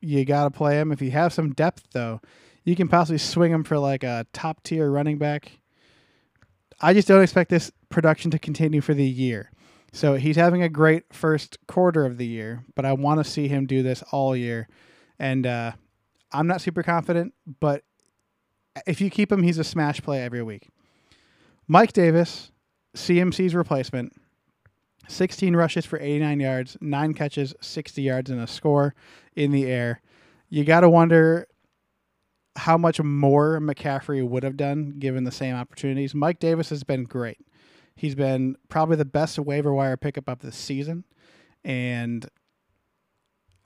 you 0.00 0.24
got 0.24 0.44
to 0.44 0.50
play 0.50 0.80
him. 0.80 0.92
If 0.92 1.02
you 1.02 1.10
have 1.10 1.32
some 1.32 1.52
depth, 1.52 1.88
though, 1.92 2.20
you 2.64 2.76
can 2.76 2.88
possibly 2.88 3.18
swing 3.18 3.52
him 3.52 3.64
for 3.64 3.78
like 3.78 4.04
a 4.04 4.26
top 4.32 4.62
tier 4.62 4.90
running 4.90 5.18
back 5.18 5.58
I 6.80 6.92
just 6.92 7.08
don't 7.08 7.22
expect 7.22 7.50
this 7.50 7.72
production 7.88 8.30
to 8.32 8.38
continue 8.38 8.80
for 8.80 8.94
the 8.94 9.06
year. 9.06 9.50
So 9.92 10.14
he's 10.14 10.36
having 10.36 10.62
a 10.62 10.68
great 10.68 11.04
first 11.12 11.58
quarter 11.66 12.04
of 12.04 12.18
the 12.18 12.26
year, 12.26 12.64
but 12.74 12.84
I 12.84 12.92
want 12.92 13.24
to 13.24 13.30
see 13.30 13.48
him 13.48 13.66
do 13.66 13.82
this 13.82 14.02
all 14.12 14.36
year. 14.36 14.68
And 15.18 15.46
uh, 15.46 15.72
I'm 16.32 16.46
not 16.46 16.60
super 16.60 16.82
confident, 16.82 17.32
but 17.60 17.82
if 18.86 19.00
you 19.00 19.08
keep 19.08 19.32
him, 19.32 19.42
he's 19.42 19.58
a 19.58 19.64
smash 19.64 20.02
play 20.02 20.22
every 20.22 20.42
week. 20.42 20.68
Mike 21.66 21.94
Davis, 21.94 22.52
CMC's 22.94 23.54
replacement, 23.54 24.12
16 25.08 25.56
rushes 25.56 25.86
for 25.86 25.98
89 25.98 26.40
yards, 26.40 26.76
nine 26.80 27.14
catches, 27.14 27.54
60 27.60 28.02
yards, 28.02 28.30
and 28.30 28.40
a 28.40 28.46
score 28.46 28.94
in 29.34 29.50
the 29.50 29.64
air. 29.66 30.02
You 30.50 30.64
got 30.64 30.80
to 30.80 30.90
wonder 30.90 31.48
how 32.56 32.76
much 32.78 33.00
more 33.00 33.60
McCaffrey 33.60 34.26
would 34.26 34.42
have 34.42 34.56
done 34.56 34.94
given 34.98 35.24
the 35.24 35.30
same 35.30 35.54
opportunities. 35.54 36.14
Mike 36.14 36.38
Davis 36.38 36.70
has 36.70 36.84
been 36.84 37.04
great. 37.04 37.38
He's 37.94 38.14
been 38.14 38.56
probably 38.68 38.96
the 38.96 39.04
best 39.04 39.38
waiver 39.38 39.72
wire 39.72 39.96
pickup 39.96 40.28
of 40.28 40.40
the 40.40 40.52
season, 40.52 41.04
and 41.64 42.26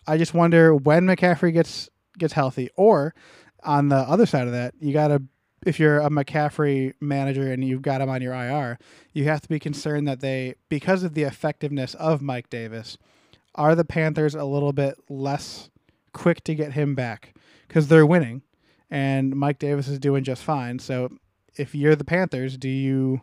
I 0.07 0.19
just 0.19 0.35
wonder 0.35 0.75
when 0.75 1.07
McCaffrey 1.07 1.53
gets 1.53 1.89
gets 2.19 2.33
healthy, 2.33 2.71
or 2.77 3.15
on 3.65 3.89
the 3.89 3.97
other 3.97 4.27
side 4.27 4.47
of 4.47 4.53
that, 4.53 4.75
you 4.81 4.93
got 4.93 5.09
to 5.09 5.23
if 5.67 5.79
you're 5.79 6.01
a 6.01 6.09
McCaffrey 6.09 6.95
manager 7.01 7.53
and 7.53 7.65
you've 7.65 7.83
got 7.83 8.01
him 8.01 8.09
on 8.09 8.23
your 8.23 8.33
IR, 8.33 8.79
you 9.13 9.25
have 9.25 9.43
to 9.43 9.49
be 9.49 9.59
concerned 9.59 10.09
that 10.09 10.21
they 10.21 10.55
because 10.69 11.03
of 11.03 11.15
the 11.15 11.25
effectiveness 11.25 11.95
of 11.95 12.23
Mike 12.23 12.49
Davis, 12.49 12.97
are 13.55 13.75
the 13.75 13.85
Panthers 13.85 14.35
a 14.35 14.45
little 14.45 14.73
bit 14.73 14.97
less 15.09 15.71
quick 16.13 16.43
to 16.45 16.55
get 16.55 16.73
him 16.73 16.95
back 16.95 17.35
because 17.69 17.89
they're 17.89 18.07
winning 18.07 18.43
and 18.91 19.35
Mike 19.35 19.59
Davis 19.59 19.89
is 19.89 19.99
doing 19.99 20.25
just 20.25 20.43
fine. 20.43 20.79
So 20.79 21.11
if 21.57 21.75
you're 21.75 21.97
the 21.97 22.05
Panthers, 22.05 22.57
do 22.57 22.69
you 22.69 23.23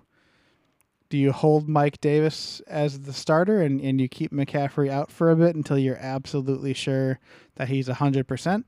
Do 1.10 1.18
you 1.18 1.32
hold 1.32 1.70
Mike 1.70 2.02
Davis 2.02 2.62
as 2.68 3.02
the 3.02 3.14
starter 3.14 3.62
and, 3.62 3.80
and 3.80 4.02
you 4.02 4.10
keep 4.10 4.32
McCaffrey 4.32 4.90
out 4.90 5.10
for 5.10 5.32
a 5.32 5.36
bit 5.36 5.56
until 5.56 5.78
you're 5.78 5.96
absolutely 5.98 6.74
sure 6.74 7.20
that 7.56 7.70
he's 7.70 7.88
100%? 7.88 8.64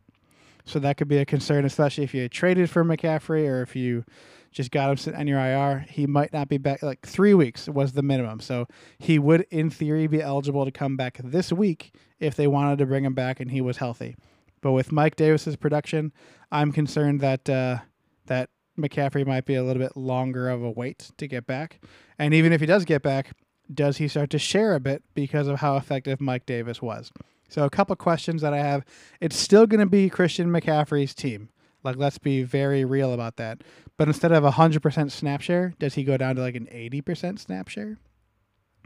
So 0.66 0.80
that 0.80 0.98
could 0.98 1.08
be 1.08 1.18
a 1.18 1.26
concern, 1.26 1.66
especially 1.66 2.04
if 2.04 2.14
you 2.14 2.30
traded 2.30 2.70
for 2.70 2.86
McCaffrey 2.86 3.50
or 3.50 3.62
if 3.62 3.76
you 3.76 4.06
just 4.52 4.72
got 4.72 4.90
him 4.90 4.98
sitting 4.98 5.20
on 5.20 5.28
your 5.28 5.40
IR. 5.40 5.86
He 5.90 6.08
might 6.08 6.32
not 6.32 6.48
be 6.48 6.58
back. 6.58 6.82
Like 6.82 7.06
three 7.06 7.34
weeks 7.34 7.68
was 7.68 7.94
the 7.94 8.04
minimum. 8.04 8.40
So 8.40 8.68
he 8.98 9.20
would, 9.20 9.46
in 9.50 9.70
theory, 9.70 10.08
be 10.08 10.22
eligible 10.22 10.66
to 10.66 10.72
come 10.72 10.96
back 10.96 11.20
this 11.24 11.52
week 11.52 11.94
if 12.20 12.36
they 12.36 12.48
wanted 12.48 12.78
to 12.80 12.86
bring 12.86 13.04
him 13.04 13.14
back 13.14 13.40
and 13.40 13.52
he 13.52 13.62
was 13.62 13.78
healthy. 13.78 14.16
But 14.62 14.72
with 14.74 14.92
Mike 14.92 15.16
Davis's 15.16 15.56
production, 15.56 16.12
I'm 16.52 16.72
concerned 16.72 17.22
that 17.22 17.50
uh, 17.50 17.80
that 18.26 18.50
McCaffrey 18.78 19.26
might 19.26 19.46
be 19.46 19.56
a 19.56 19.64
little 19.64 19.82
bit 19.82 19.96
longer 19.96 20.50
of 20.50 20.64
a 20.64 20.72
wait 20.72 21.12
to 21.18 21.28
get 21.28 21.46
back. 21.46 21.80
And 22.18 22.34
even 22.34 22.54
if 22.54 22.62
he 22.62 22.68
does 22.68 22.86
get 22.86 23.02
back, 23.02 23.32
does 23.74 23.98
he 23.98 24.08
start 24.08 24.30
to 24.32 24.40
share 24.40 24.74
a 24.74 24.80
bit 24.80 25.04
because 25.14 25.48
of 25.48 25.60
how 25.60 25.78
effective 25.78 26.20
Mike 26.20 26.46
Davis 26.46 26.82
was? 26.82 27.12
So 27.50 27.66
a 27.66 27.70
couple 27.70 27.96
questions 27.96 28.42
that 28.42 28.54
I 28.54 28.60
have. 28.60 28.86
It's 29.20 29.38
still 29.38 29.68
going 29.68 29.80
to 29.80 29.86
be 29.86 30.10
Christian 30.10 30.50
McCaffrey's 30.50 31.14
team. 31.14 31.50
Like 31.84 31.96
let's 31.98 32.18
be 32.18 32.44
very 32.44 32.86
real 32.86 33.14
about 33.14 33.38
that. 33.38 33.64
But 33.98 34.08
instead 34.08 34.32
of 34.32 34.44
a 34.44 34.52
100% 34.52 35.12
snap 35.12 35.42
share, 35.42 35.74
does 35.80 35.96
he 35.96 36.04
go 36.04 36.18
down 36.18 36.36
to 36.36 36.42
like 36.42 36.56
an 36.56 36.68
80% 36.72 37.40
snap 37.40 37.68
share? 37.68 37.98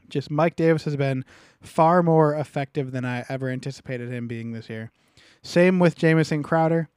Just 0.10 0.30
Mike 0.30 0.56
Davis 0.56 0.84
has 0.84 0.96
been 0.96 1.26
far 1.62 2.04
more 2.04 2.36
effective 2.36 2.92
than 2.92 3.06
I 3.06 3.26
ever 3.30 3.50
anticipated 3.50 4.10
him 4.10 4.28
being 4.28 4.52
this 4.52 4.70
year. 4.70 4.92
Same 5.44 5.78
with 5.78 5.96
Jamison 5.96 6.42
Crowder. 6.42 6.90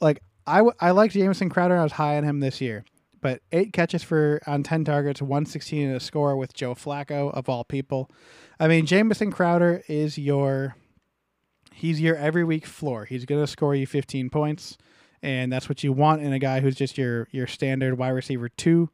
Like 0.00 0.20
I, 0.46 0.58
w- 0.58 0.74
I 0.80 0.90
liked 0.90 1.14
Jamison 1.14 1.48
Crowder. 1.48 1.76
I 1.76 1.82
was 1.84 1.92
high 1.92 2.16
on 2.16 2.24
him 2.24 2.40
this 2.40 2.60
year, 2.60 2.84
but 3.20 3.40
eight 3.52 3.72
catches 3.72 4.02
for 4.02 4.40
on 4.46 4.62
ten 4.62 4.84
targets, 4.84 5.22
one 5.22 5.46
sixteen 5.46 5.88
in 5.88 5.94
a 5.94 6.00
score 6.00 6.36
with 6.36 6.52
Joe 6.52 6.74
Flacco 6.74 7.32
of 7.32 7.48
all 7.48 7.64
people. 7.64 8.10
I 8.60 8.68
mean, 8.68 8.84
Jamison 8.84 9.30
Crowder 9.30 9.82
is 9.88 10.18
your 10.18 10.76
he's 11.72 12.00
your 12.00 12.16
every 12.16 12.44
week 12.44 12.66
floor. 12.66 13.04
He's 13.04 13.24
going 13.24 13.40
to 13.40 13.46
score 13.46 13.74
you 13.74 13.86
fifteen 13.86 14.28
points, 14.28 14.76
and 15.22 15.52
that's 15.52 15.68
what 15.68 15.84
you 15.84 15.92
want 15.92 16.22
in 16.22 16.32
a 16.32 16.38
guy 16.38 16.60
who's 16.60 16.74
just 16.74 16.98
your 16.98 17.28
your 17.30 17.46
standard 17.46 17.96
wide 17.96 18.10
receiver 18.10 18.48
two, 18.48 18.90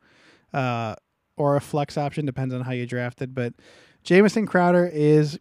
uh, 0.52 0.94
or 1.36 1.56
a 1.56 1.60
flex 1.60 1.96
option 1.96 2.26
depends 2.26 2.54
on 2.54 2.60
how 2.62 2.72
you 2.72 2.86
drafted. 2.86 3.34
But 3.34 3.54
Jamison 4.04 4.46
Crowder 4.46 4.86
is, 4.92 5.38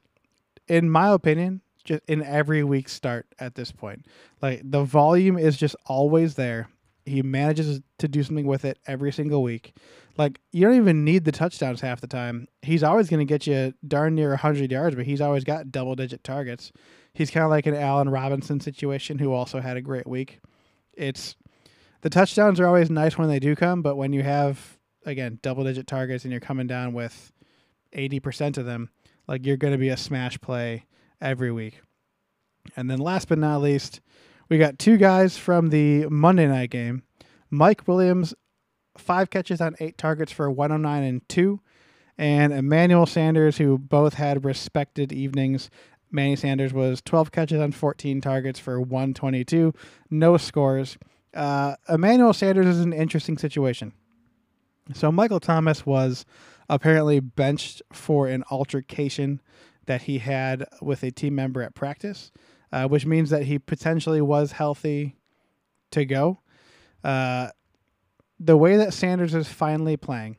in 0.68 0.90
my 0.90 1.10
opinion, 1.10 1.62
just 1.84 2.04
in 2.08 2.24
every 2.24 2.64
week 2.64 2.90
start 2.90 3.28
at 3.40 3.56
this 3.56 3.72
point. 3.72 4.06
Like 4.42 4.62
the 4.64 4.84
volume 4.84 5.38
is 5.38 5.58
just 5.58 5.76
always 5.86 6.36
there. 6.36 6.70
He 7.06 7.22
manages 7.22 7.82
to 7.98 8.08
do 8.08 8.24
something 8.24 8.46
with 8.46 8.66
it 8.66 8.80
every 8.86 9.12
single 9.12 9.42
week. 9.42 9.76
Like 10.18 10.40
you 10.52 10.62
don't 10.66 10.76
even 10.76 11.04
need 11.04 11.26
the 11.26 11.32
touchdowns 11.32 11.82
half 11.82 12.02
the 12.02 12.08
time. 12.08 12.48
He's 12.62 12.84
always 12.84 13.10
going 13.10 13.20
to 13.20 13.26
get 13.26 13.48
you 13.48 13.74
darn 13.88 14.16
near 14.16 14.30
100 14.30 14.72
yards, 14.72 14.96
but 14.96 15.06
he's 15.06 15.22
always 15.22 15.44
got 15.44 15.72
double 15.72 15.96
digit 15.96 16.24
targets. 16.24 16.72
He's 17.14 17.32
kind 17.32 17.44
of 17.44 17.50
like 17.50 17.66
an 17.66 17.76
Allen 17.76 18.10
Robinson 18.10 18.60
situation 18.60 19.20
who 19.20 19.34
also 19.34 19.60
had 19.60 19.78
a 19.78 19.82
great 19.82 20.08
week. 20.08 20.40
It's 20.94 21.36
the 22.02 22.10
touchdowns 22.10 22.60
are 22.60 22.68
always 22.68 22.90
nice 22.90 23.18
when 23.18 23.30
they 23.30 23.40
do 23.40 23.56
come, 23.56 23.82
but 23.82 23.96
when 23.96 24.14
you 24.14 24.24
have 24.24 24.78
again 25.06 25.40
double 25.42 25.64
digit 25.64 25.88
targets 25.88 26.24
and 26.24 26.32
you're 26.32 26.40
coming 26.40 26.68
down 26.68 26.94
with 26.94 27.32
80% 27.94 28.58
of 28.58 28.66
them, 28.66 28.90
like 29.28 29.46
you're 29.46 29.58
going 29.58 29.74
to 29.74 29.78
be 29.78 29.90
a 29.90 29.98
smash 29.98 30.40
play 30.40 30.86
every 31.22 31.52
week. 31.52 31.82
And 32.76 32.90
then 32.90 33.00
last 33.00 33.28
but 33.28 33.38
not 33.38 33.62
least, 33.62 34.02
we 34.50 34.58
got 34.58 34.80
two 34.80 34.98
guys 34.98 35.38
from 35.38 35.70
the 35.70 36.08
Monday 36.08 36.48
night 36.48 36.70
game. 36.70 37.04
Mike 37.50 37.88
Williams, 37.88 38.34
five 38.98 39.30
catches 39.30 39.62
on 39.62 39.76
eight 39.80 39.98
targets 39.98 40.32
for 40.32 40.50
109 40.50 41.04
and 41.04 41.28
two. 41.30 41.60
And 42.18 42.54
Emmanuel 42.54 43.06
Sanders, 43.06 43.58
who 43.58 43.78
both 43.78 44.16
had 44.16 44.46
respected 44.46 45.12
evenings. 45.12 45.70
Manny 46.12 46.36
Sanders 46.36 46.74
was 46.74 47.02
12 47.02 47.32
catches 47.32 47.60
on 47.62 47.72
14 47.72 48.22
targets 48.22 48.60
for 48.60 48.80
122, 48.80 49.74
no 50.10 50.38
scores. 50.38 50.98
Uh, 51.34 51.76
Emmanuel 51.88 52.34
Sanders 52.34 52.68
is 52.68 52.82
an 52.82 52.94
interesting 52.94 53.38
situation. 53.38 53.94
So 54.94 55.12
Michael 55.12 55.40
Thomas 55.40 55.86
was 55.86 56.26
apparently 56.70 57.20
benched 57.20 57.82
for 57.94 58.28
an 58.28 58.44
altercation 58.52 59.42
that 59.92 60.04
he 60.04 60.20
had 60.20 60.66
with 60.82 61.04
a 61.04 61.12
team 61.12 61.36
member 61.36 61.62
at 61.62 61.76
practice, 61.76 62.32
uh, 62.72 62.88
which 62.88 63.06
means 63.06 63.30
that 63.30 63.44
he 63.44 63.60
potentially 63.60 64.22
was 64.22 64.54
healthy 64.54 65.18
to 65.92 66.06
go. 66.06 66.40
Uh, 67.04 67.50
the 68.40 68.56
way 68.56 68.78
that 68.78 68.94
Sanders 68.94 69.36
is 69.36 69.50
finally 69.50 69.98
playing, 69.98 70.38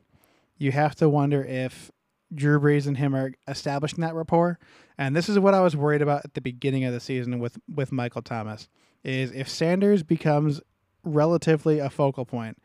you 0.57 0.73
have 0.73 0.95
to 0.95 1.07
wonder 1.07 1.45
if 1.45 1.91
Drew 2.35 2.59
Brees 2.59 2.87
and 2.87 2.97
him 2.97 3.15
are 3.15 3.33
establishing 3.47 4.01
that 4.01 4.15
rapport. 4.15 4.59
And 4.97 5.15
this 5.15 5.29
is 5.29 5.39
what 5.39 5.53
I 5.53 5.61
was 5.61 5.77
worried 5.77 6.01
about 6.01 6.25
at 6.25 6.33
the 6.33 6.41
beginning 6.41 6.87
of 6.87 6.95
the 6.95 7.01
season 7.01 7.39
with 7.39 7.59
with 7.69 7.93
Michael 7.93 8.23
Thomas 8.23 8.71
is 9.05 9.33
if 9.33 9.51
Sanders 9.51 10.03
becomes 10.03 10.63
relatively 11.05 11.79
a 11.79 11.91
focal 11.91 12.25
point, 12.25 12.57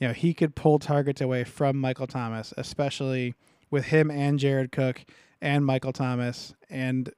you 0.00 0.08
know, 0.08 0.12
he 0.12 0.34
could 0.34 0.56
pull 0.56 0.80
targets 0.80 1.20
away 1.20 1.44
from 1.44 1.76
Michael 1.76 2.08
Thomas, 2.08 2.52
especially 2.56 3.36
with 3.70 3.84
him 3.84 4.10
and 4.10 4.40
Jared 4.40 4.72
Cook 4.72 5.04
and 5.42 5.66
Michael 5.66 5.92
Thomas 5.92 6.54
and 6.70 7.12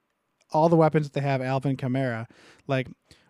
all 0.51 0.67
the 0.67 0.75
weapons 0.75 1.05
that 1.05 1.13
they 1.13 1.25
have, 1.25 1.41
Alvin 1.41 1.77
Kamara. 1.77 2.25
Like, 2.67 2.87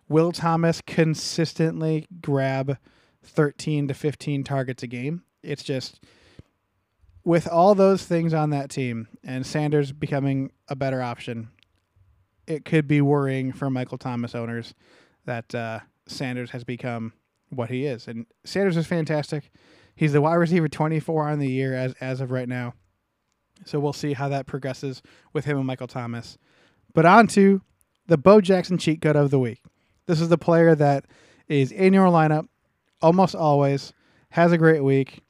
will 0.08 0.32
Thomas 0.32 0.80
consistently 0.80 2.06
grab 2.20 2.78
13 3.22 3.88
to 3.88 3.94
15 3.94 4.42
targets 4.42 4.82
a 4.82 4.86
game? 4.86 5.22
It's 5.42 5.62
just 5.62 6.00
with 7.24 7.46
all 7.46 7.74
those 7.74 8.04
things 8.04 8.32
on 8.32 8.50
that 8.50 8.70
team 8.70 9.08
and 9.22 9.46
Sanders 9.46 9.92
becoming 9.92 10.50
a 10.68 10.74
better 10.74 11.02
option, 11.02 11.48
it 12.46 12.64
could 12.64 12.88
be 12.88 13.00
worrying 13.00 13.52
for 13.52 13.68
Michael 13.68 13.98
Thomas 13.98 14.34
owners 14.34 14.74
that 15.26 15.54
uh, 15.54 15.80
Sanders 16.06 16.50
has 16.52 16.64
become 16.64 17.12
what 17.50 17.68
he 17.68 17.84
is. 17.84 18.08
And 18.08 18.26
Sanders 18.44 18.76
is 18.76 18.86
fantastic. 18.86 19.50
He's 19.94 20.12
the 20.12 20.20
wide 20.20 20.34
receiver 20.34 20.68
24 20.68 21.28
on 21.28 21.38
the 21.38 21.50
year 21.50 21.74
as 21.74 21.94
as 22.00 22.20
of 22.20 22.30
right 22.30 22.48
now. 22.48 22.74
So 23.64 23.80
we'll 23.80 23.92
see 23.92 24.12
how 24.12 24.28
that 24.28 24.46
progresses 24.46 25.02
with 25.32 25.44
him 25.44 25.58
and 25.58 25.66
Michael 25.66 25.86
Thomas. 25.86 26.38
But 26.94 27.06
on 27.06 27.26
to 27.28 27.62
the 28.06 28.18
Bo 28.18 28.40
Jackson 28.40 28.78
cheat 28.78 29.00
code 29.00 29.16
of 29.16 29.30
the 29.30 29.38
week. 29.38 29.62
This 30.06 30.20
is 30.20 30.28
the 30.28 30.38
player 30.38 30.74
that 30.74 31.06
is 31.48 31.72
in 31.72 31.92
your 31.92 32.08
lineup 32.08 32.46
almost 33.02 33.34
always, 33.34 33.92
has 34.30 34.52
a 34.52 34.58
great 34.58 34.82
week, 34.82 35.22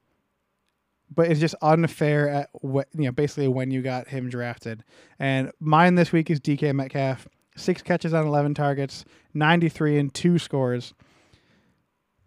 but 1.15 1.29
it's 1.29 1.41
just 1.41 1.55
unfair 1.63 2.29
at 2.29 2.51
what 2.53 2.89
you 2.95 3.05
know, 3.05 3.13
basically 3.13 3.49
when 3.49 3.71
you 3.71 3.83
got 3.83 4.09
him 4.09 4.29
drafted. 4.29 4.85
And 5.19 5.51
mine 5.61 5.95
this 5.95 6.13
week 6.13 6.31
is 6.31 6.41
DK 6.41 6.75
Metcalf. 6.75 7.27
Six 7.57 7.81
catches 7.81 8.13
on 8.13 8.27
11 8.27 8.55
targets, 8.55 9.05
93 9.33 9.99
and 9.99 10.13
two 10.13 10.39
scores. 10.39 10.93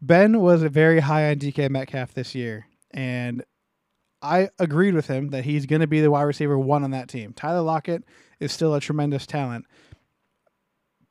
Ben 0.01 0.39
was 0.39 0.63
very 0.63 1.01
high 1.01 1.29
on 1.29 1.35
DK 1.35 1.69
Metcalf 1.69 2.13
this 2.13 2.33
year, 2.33 2.65
and 2.91 3.43
I 4.21 4.49
agreed 4.59 4.93
with 4.93 5.07
him 5.07 5.29
that 5.29 5.45
he's 5.45 5.65
going 5.65 5.81
to 5.81 5.87
be 5.87 6.01
the 6.01 6.11
wide 6.11 6.23
receiver 6.23 6.57
one 6.57 6.83
on 6.83 6.91
that 6.91 7.07
team. 7.07 7.33
Tyler 7.33 7.61
Lockett 7.61 8.03
is 8.39 8.51
still 8.51 8.73
a 8.75 8.81
tremendous 8.81 9.25
talent, 9.25 9.65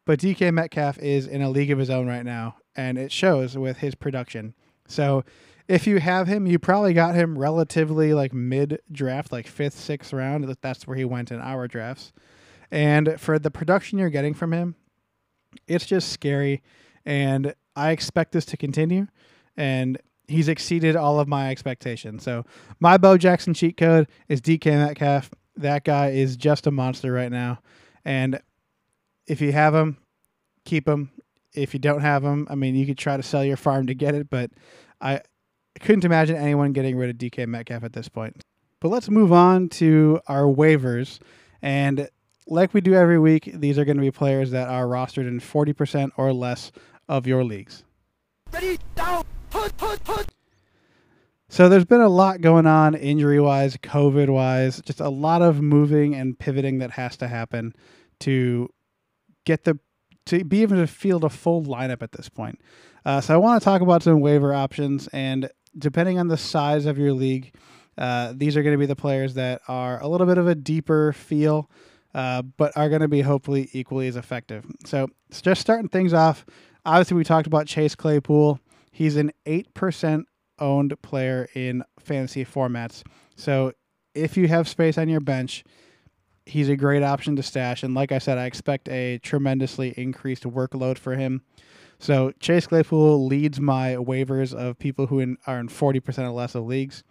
but 0.05 0.19
DK 0.21 0.53
Metcalf 0.53 0.99
is 0.99 1.27
in 1.27 1.43
a 1.43 1.51
league 1.51 1.71
of 1.71 1.79
his 1.79 1.91
own 1.91 2.07
right 2.07 2.25
now, 2.25 2.57
and 2.77 2.99
it 2.99 3.13
shows 3.13 3.57
with 3.57 3.79
his 3.79 3.95
production. 3.95 4.55
So 4.87 5.25
if 5.69 5.87
you 5.87 6.01
have 6.01 6.27
him, 6.27 6.47
you 6.47 6.59
probably 6.59 6.95
got 6.95 7.15
him 7.15 7.39
relatively 7.39 8.15
like 8.15 8.33
mid 8.33 8.81
draft, 8.91 9.31
like 9.31 9.47
fifth, 9.47 9.79
sixth 9.79 10.13
round. 10.13 10.57
That's 10.63 10.87
where 10.87 10.97
he 10.97 11.05
went 11.05 11.31
in 11.31 11.41
our 11.41 11.69
drafts. 11.69 12.13
And 12.71 13.21
for 13.21 13.39
the 13.39 13.51
production 13.51 13.99
you're 13.99 14.09
getting 14.09 14.35
from 14.35 14.53
him, 14.53 14.77
it's 15.67 15.87
just 15.87 16.11
scary. 16.11 16.63
And 17.05 17.55
I 17.77 17.91
expect 17.91 18.33
this 18.33 18.47
to 18.47 18.57
continue. 18.57 19.07
And 19.57 19.99
he's 20.29 20.49
exceeded 20.49 20.95
all 20.95 21.19
of 21.19 21.27
my 21.27 21.51
expectations. 21.51 22.23
So 22.23 22.45
my 22.79 22.99
Bo 22.99 23.17
Jackson 23.19 23.55
cheat 23.55 23.77
code 23.77 24.07
is 24.29 24.41
DK 24.41 24.67
Metcalf. 24.67 25.31
That 25.57 25.85
guy 25.85 26.11
is 26.11 26.37
just 26.37 26.67
a 26.67 26.71
monster 26.71 27.11
right 27.11 27.33
now. 27.33 27.59
And 28.05 28.41
if 29.27 29.41
you 29.41 29.53
have 29.53 29.75
him, 29.75 29.97
keep 30.65 30.87
him. 30.87 31.11
If 31.55 31.75
you 31.75 31.81
don't 31.81 32.03
have 32.03 32.23
him, 32.23 32.47
I 32.51 32.55
mean, 32.55 32.77
you 32.77 32.87
could 32.87 32.99
try 32.99 33.17
to 33.17 33.23
sell 33.23 33.45
your 33.45 33.57
farm 33.57 33.89
to 33.89 33.95
get 33.95 34.15
it, 34.15 34.31
but 34.31 34.51
I 35.01 35.23
couldn't 35.81 36.05
imagine 36.05 36.37
anyone 36.37 36.73
getting 36.73 36.97
rid 36.97 37.11
of 37.11 37.17
DK 37.17 37.47
Metcalf 37.49 37.83
at 37.83 37.95
this 37.95 38.09
point. 38.09 38.43
But 38.81 38.91
let's 38.91 39.09
move 39.09 39.33
on 39.33 39.69
to 39.71 40.21
our 40.29 40.45
waivers. 40.45 41.19
And 41.63 42.09
like 42.47 42.75
we 42.75 42.81
do 42.81 42.95
every 42.95 43.19
week, 43.19 43.51
these 43.55 43.79
are 43.79 43.85
going 43.85 43.97
to 43.97 44.03
be 44.03 44.11
players 44.11 44.51
that 44.53 44.69
are 44.69 44.85
rostered 44.85 45.27
in 45.27 45.41
40% 45.41 46.11
or 46.17 46.33
less 46.33 46.71
of 47.09 47.27
your 47.27 47.43
leagues. 47.43 47.83
Ready, 48.53 48.79
down. 48.95 49.25
So 51.49 51.69
there's 51.69 51.85
been 51.85 52.01
a 52.01 52.09
lot 52.09 52.41
going 52.41 52.67
on 52.67 52.95
injury 52.95 53.41
wise, 53.41 53.77
COVID 53.79 54.29
wise, 54.29 54.83
just 54.83 55.01
a 55.01 55.09
lot 55.09 55.41
of 55.43 55.63
moving 55.63 56.15
and 56.15 56.39
pivoting 56.39 56.79
that 56.79 56.91
has 56.93 57.17
to 57.19 57.29
happen 57.29 57.75
to 58.21 58.69
get 59.45 59.65
the 59.65 59.79
to 60.27 60.45
be 60.45 60.63
able 60.63 60.77
to 60.77 60.87
field 60.87 61.25
a 61.25 61.31
full 61.31 61.65
lineup 61.65 62.03
at 62.03 62.13
this 62.13 62.29
point. 62.29 62.61
Uh, 63.05 63.21
so 63.21 63.33
I 63.33 63.39
want 63.39 63.61
to 63.61 63.65
talk 63.65 63.81
about 63.81 64.03
some 64.03 64.21
waiver 64.21 64.53
options, 64.53 65.09
and 65.09 65.49
depending 65.79 66.19
on 66.19 66.29
the 66.29 66.37
size 66.37 66.85
of 66.85 66.99
your 66.99 67.13
league, 67.13 67.55
Uh, 67.97 68.33
these 68.37 68.57
are 68.57 68.63
going 68.63 68.75
to 68.75 68.79
be 68.79 68.87
the 68.87 68.95
players 68.95 69.35
that 69.35 69.61
are 69.67 70.01
a 70.01 70.07
little 70.07 70.27
bit 70.27 70.39
of 70.39 70.47
a 70.47 70.55
deeper 70.55 71.13
feel, 71.13 71.69
uh, 72.15 72.43
but 72.43 72.71
are 72.77 72.89
going 72.89 73.01
to 73.01 73.09
be 73.09 73.23
hopefully 73.23 73.69
equally 73.73 74.07
as 74.07 74.15
effective. 74.15 74.65
So, 74.87 75.09
just 75.33 75.61
starting 75.61 75.89
things 75.89 76.15
off, 76.15 76.47
obviously, 76.87 77.17
we 77.17 77.25
talked 77.25 77.49
about 77.49 77.67
Chase 77.67 77.97
Claypool. 77.97 78.61
He's 78.99 79.15
an 79.15 79.31
8% 79.47 80.25
owned 80.59 81.01
player 81.03 81.49
in 81.55 81.85
fantasy 82.01 82.45
formats. 82.45 83.05
So, 83.37 83.73
if 84.13 84.37
you 84.37 84.49
have 84.49 84.67
space 84.67 84.99
on 84.99 85.09
your 85.09 85.21
bench, 85.21 85.63
he's 86.47 86.69
a 86.69 86.75
great 86.75 87.05
option 87.05 87.37
to 87.37 87.43
stash. 87.45 87.85
And 87.85 87.95
like 87.95 88.11
I 88.11 88.19
said, 88.19 88.39
I 88.39 88.47
expect 88.47 88.89
a 88.89 89.19
tremendously 89.19 89.95
increased 89.97 90.43
workload 90.43 90.99
for 90.99 91.15
him. 91.15 91.43
So 92.01 92.33
Chase 92.41 92.67
Claypool 92.67 93.25
leads 93.25 93.61
my 93.61 93.95
waivers 93.95 94.53
of 94.53 94.81
people 94.81 95.07
who 95.07 95.21
in, 95.21 95.37
are 95.47 95.61
in 95.61 95.69
40% 95.69 96.19
or 96.19 96.31
less 96.31 96.57
of 96.57 96.65
leagues. 96.65 97.05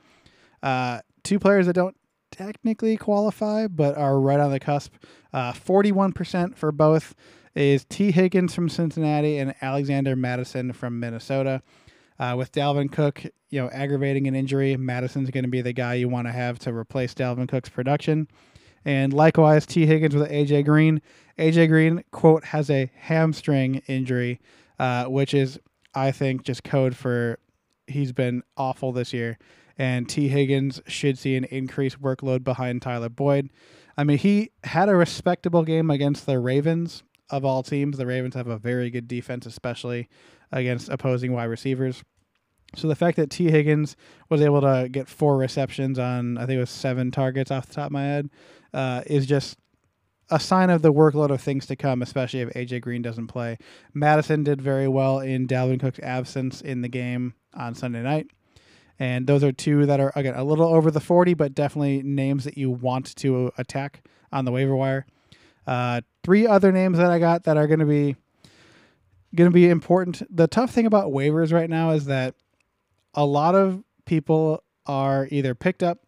Uh, 0.62 1.00
two 1.24 1.40
players 1.40 1.68
that 1.68 1.74
don't 1.74 1.96
technically 2.32 2.98
qualify, 2.98 3.68
but 3.68 3.98
are 3.98 4.20
right 4.20 4.42
on 4.42 4.52
the 4.52 4.60
cusp. 4.60 4.94
Uh, 5.32 5.54
41% 5.54 6.58
for 6.58 6.74
both 6.74 7.16
is 7.58 7.86
Tee 7.86 8.12
Higgins 8.12 8.54
from 8.54 8.70
Cincinnati 8.70 9.40
and 9.40 9.56
Alexander 9.62 10.16
Mattison 10.16 10.74
from 10.74 11.00
Minnesota. 11.00 11.64
Uh, 12.20 12.36
with 12.38 12.52
Dalvin 12.52 12.92
Cook, 12.92 13.24
you 13.50 13.62
know, 13.62 13.70
aggravating 13.70 14.28
an 14.28 14.36
injury, 14.36 14.76
Mattison's 14.76 15.30
going 15.30 15.44
to 15.44 15.50
be 15.50 15.62
the 15.62 15.74
guy 15.74 15.96
you 15.96 16.10
want 16.10 16.28
to 16.28 16.32
have 16.32 16.58
to 16.60 16.74
replace 16.74 17.14
Dalvin 17.14 17.48
Cook's 17.48 17.70
production. 17.70 18.28
And 18.86 19.14
likewise, 19.14 19.66
Tee 19.66 19.86
Higgins 19.86 20.16
with 20.16 20.30
AJ 20.32 20.66
Green. 20.66 21.02
AJ 21.38 21.70
Green, 21.70 22.04
quote, 22.12 22.46
has 22.46 22.70
a 22.70 22.92
hamstring 22.96 23.82
injury, 23.88 24.40
uh, 24.80 25.06
which 25.06 25.34
is, 25.34 25.60
I 25.94 26.12
think, 26.12 26.44
just 26.44 26.64
code 26.64 26.96
for 26.96 27.40
he's 27.88 28.12
been 28.12 28.44
awful 28.56 28.92
this 28.92 29.14
year. 29.14 29.38
And 29.78 30.10
T. 30.10 30.28
Higgins 30.28 30.82
should 30.88 31.20
see 31.20 31.36
an 31.36 31.44
increased 31.46 32.02
workload 32.02 32.44
behind 32.44 32.82
Tyler 32.82 33.10
Boyd. 33.10 33.50
I 33.96 34.04
mean, 34.04 34.18
he 34.18 34.52
had 34.64 34.90
a 34.90 34.96
respectable 34.96 35.64
game 35.64 35.90
against 35.90 36.26
the 36.26 36.40
Ravens 36.40 37.04
of 37.30 37.46
all 37.46 37.64
teams. 37.64 37.98
The 37.98 38.06
Ravens 38.06 38.36
have 38.36 38.48
a 38.48 38.58
very 38.58 38.90
good 38.90 39.08
defense, 39.08 39.46
especially 39.46 40.10
against 40.52 40.90
opposing 40.90 41.34
wide 41.34 41.46
receivers. 41.46 42.04
So 42.76 42.88
the 42.88 42.96
fact 42.96 43.18
that 43.18 43.30
Tee 43.30 43.50
Higgins 43.50 43.96
was 44.30 44.42
able 44.42 44.62
to 44.62 44.90
get 44.92 45.08
four 45.08 45.38
receptions 45.38 45.98
on, 45.98 46.38
I 46.38 46.46
think 46.46 46.58
it 46.58 46.62
was 46.62 46.70
seven 46.70 47.12
targets 47.12 47.50
off 47.50 47.68
the 47.68 47.76
top 47.76 47.88
of 47.88 47.92
my 47.94 48.04
head, 48.04 48.30
uh, 48.74 49.04
is 49.06 49.26
just 49.26 49.58
a 50.30 50.40
sign 50.40 50.70
of 50.70 50.82
the 50.82 50.92
workload 50.92 51.30
of 51.30 51.42
things 51.42 51.66
to 51.68 51.76
come, 51.76 52.02
especially 52.02 52.42
if 52.42 52.50
AJ 52.50 52.82
Green 52.82 53.02
doesn't 53.02 53.28
play. 53.28 53.58
Mattison 53.94 54.44
did 54.44 54.62
very 54.62 54.88
well 54.88 55.20
in 55.20 55.48
Dalvin 55.48 55.80
Cook's 55.80 56.00
absence 56.00 56.62
in 56.62 56.82
the 56.82 56.90
game 56.90 57.34
on 57.54 57.74
Sunday 57.74 58.04
night. 58.04 58.28
And 59.00 59.28
those 59.28 59.44
are 59.44 59.52
two 59.52 59.86
that 59.86 60.00
are, 60.00 60.12
again, 60.16 60.36
a 60.36 60.44
little 60.44 60.68
over 60.68 60.92
the 60.92 61.00
40, 61.00 61.36
but 61.36 61.54
definitely 61.54 62.02
names 62.04 62.44
that 62.44 62.58
you 62.58 62.70
want 62.70 63.16
to 63.18 63.52
attack 63.58 64.04
on 64.32 64.44
the 64.44 64.52
waiver 64.52 64.76
wire. 64.76 65.06
Uh, 65.68 66.02
three 66.24 66.48
other 66.48 66.72
names 66.72 66.98
that 66.98 67.12
I 67.12 67.20
got 67.20 67.44
that 67.44 67.58
are 67.58 67.68
going 67.68 67.80
to 67.80 67.86
be 67.86 68.16
going 69.36 69.50
to 69.50 69.54
be 69.54 69.70
important. 69.70 70.24
The 70.36 70.48
tough 70.48 70.72
thing 70.72 70.86
about 70.86 71.12
waivers 71.12 71.52
right 71.52 71.70
now 71.70 71.92
is 71.92 72.06
that 72.06 72.36
a 73.14 73.26
lot 73.26 73.54
of 73.54 73.84
people 74.06 74.64
are 74.86 75.28
either 75.30 75.54
picked 75.54 75.84
up 75.84 76.00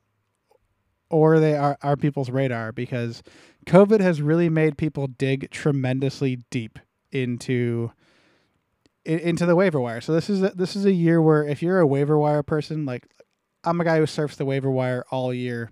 or 1.09 1.39
they 1.39 1.55
are, 1.55 1.77
are 1.83 1.97
people's 1.97 2.29
radar 2.29 2.71
because 2.71 3.21
COVID 3.65 3.99
has 3.99 4.21
really 4.21 4.49
made 4.49 4.77
people 4.77 5.07
dig 5.07 5.51
tremendously 5.51 6.37
deep 6.49 6.79
into 7.11 7.91
into 9.05 9.45
the 9.45 9.55
waiver 9.55 9.79
wire. 9.79 10.01
So 10.01 10.13
this 10.13 10.29
is 10.29 10.43
a, 10.43 10.49
this 10.49 10.75
is 10.75 10.85
a 10.85 10.91
year 10.91 11.21
where 11.21 11.43
if 11.43 11.61
you're 11.61 11.79
a 11.79 11.87
waiver 11.87 12.17
wire 12.17 12.43
person, 12.43 12.85
like 12.85 13.07
I'm 13.63 13.81
a 13.81 13.83
guy 13.83 13.97
who 13.97 14.05
surfs 14.05 14.35
the 14.35 14.45
waiver 14.45 14.69
wire 14.69 15.03
all 15.11 15.33
year, 15.33 15.71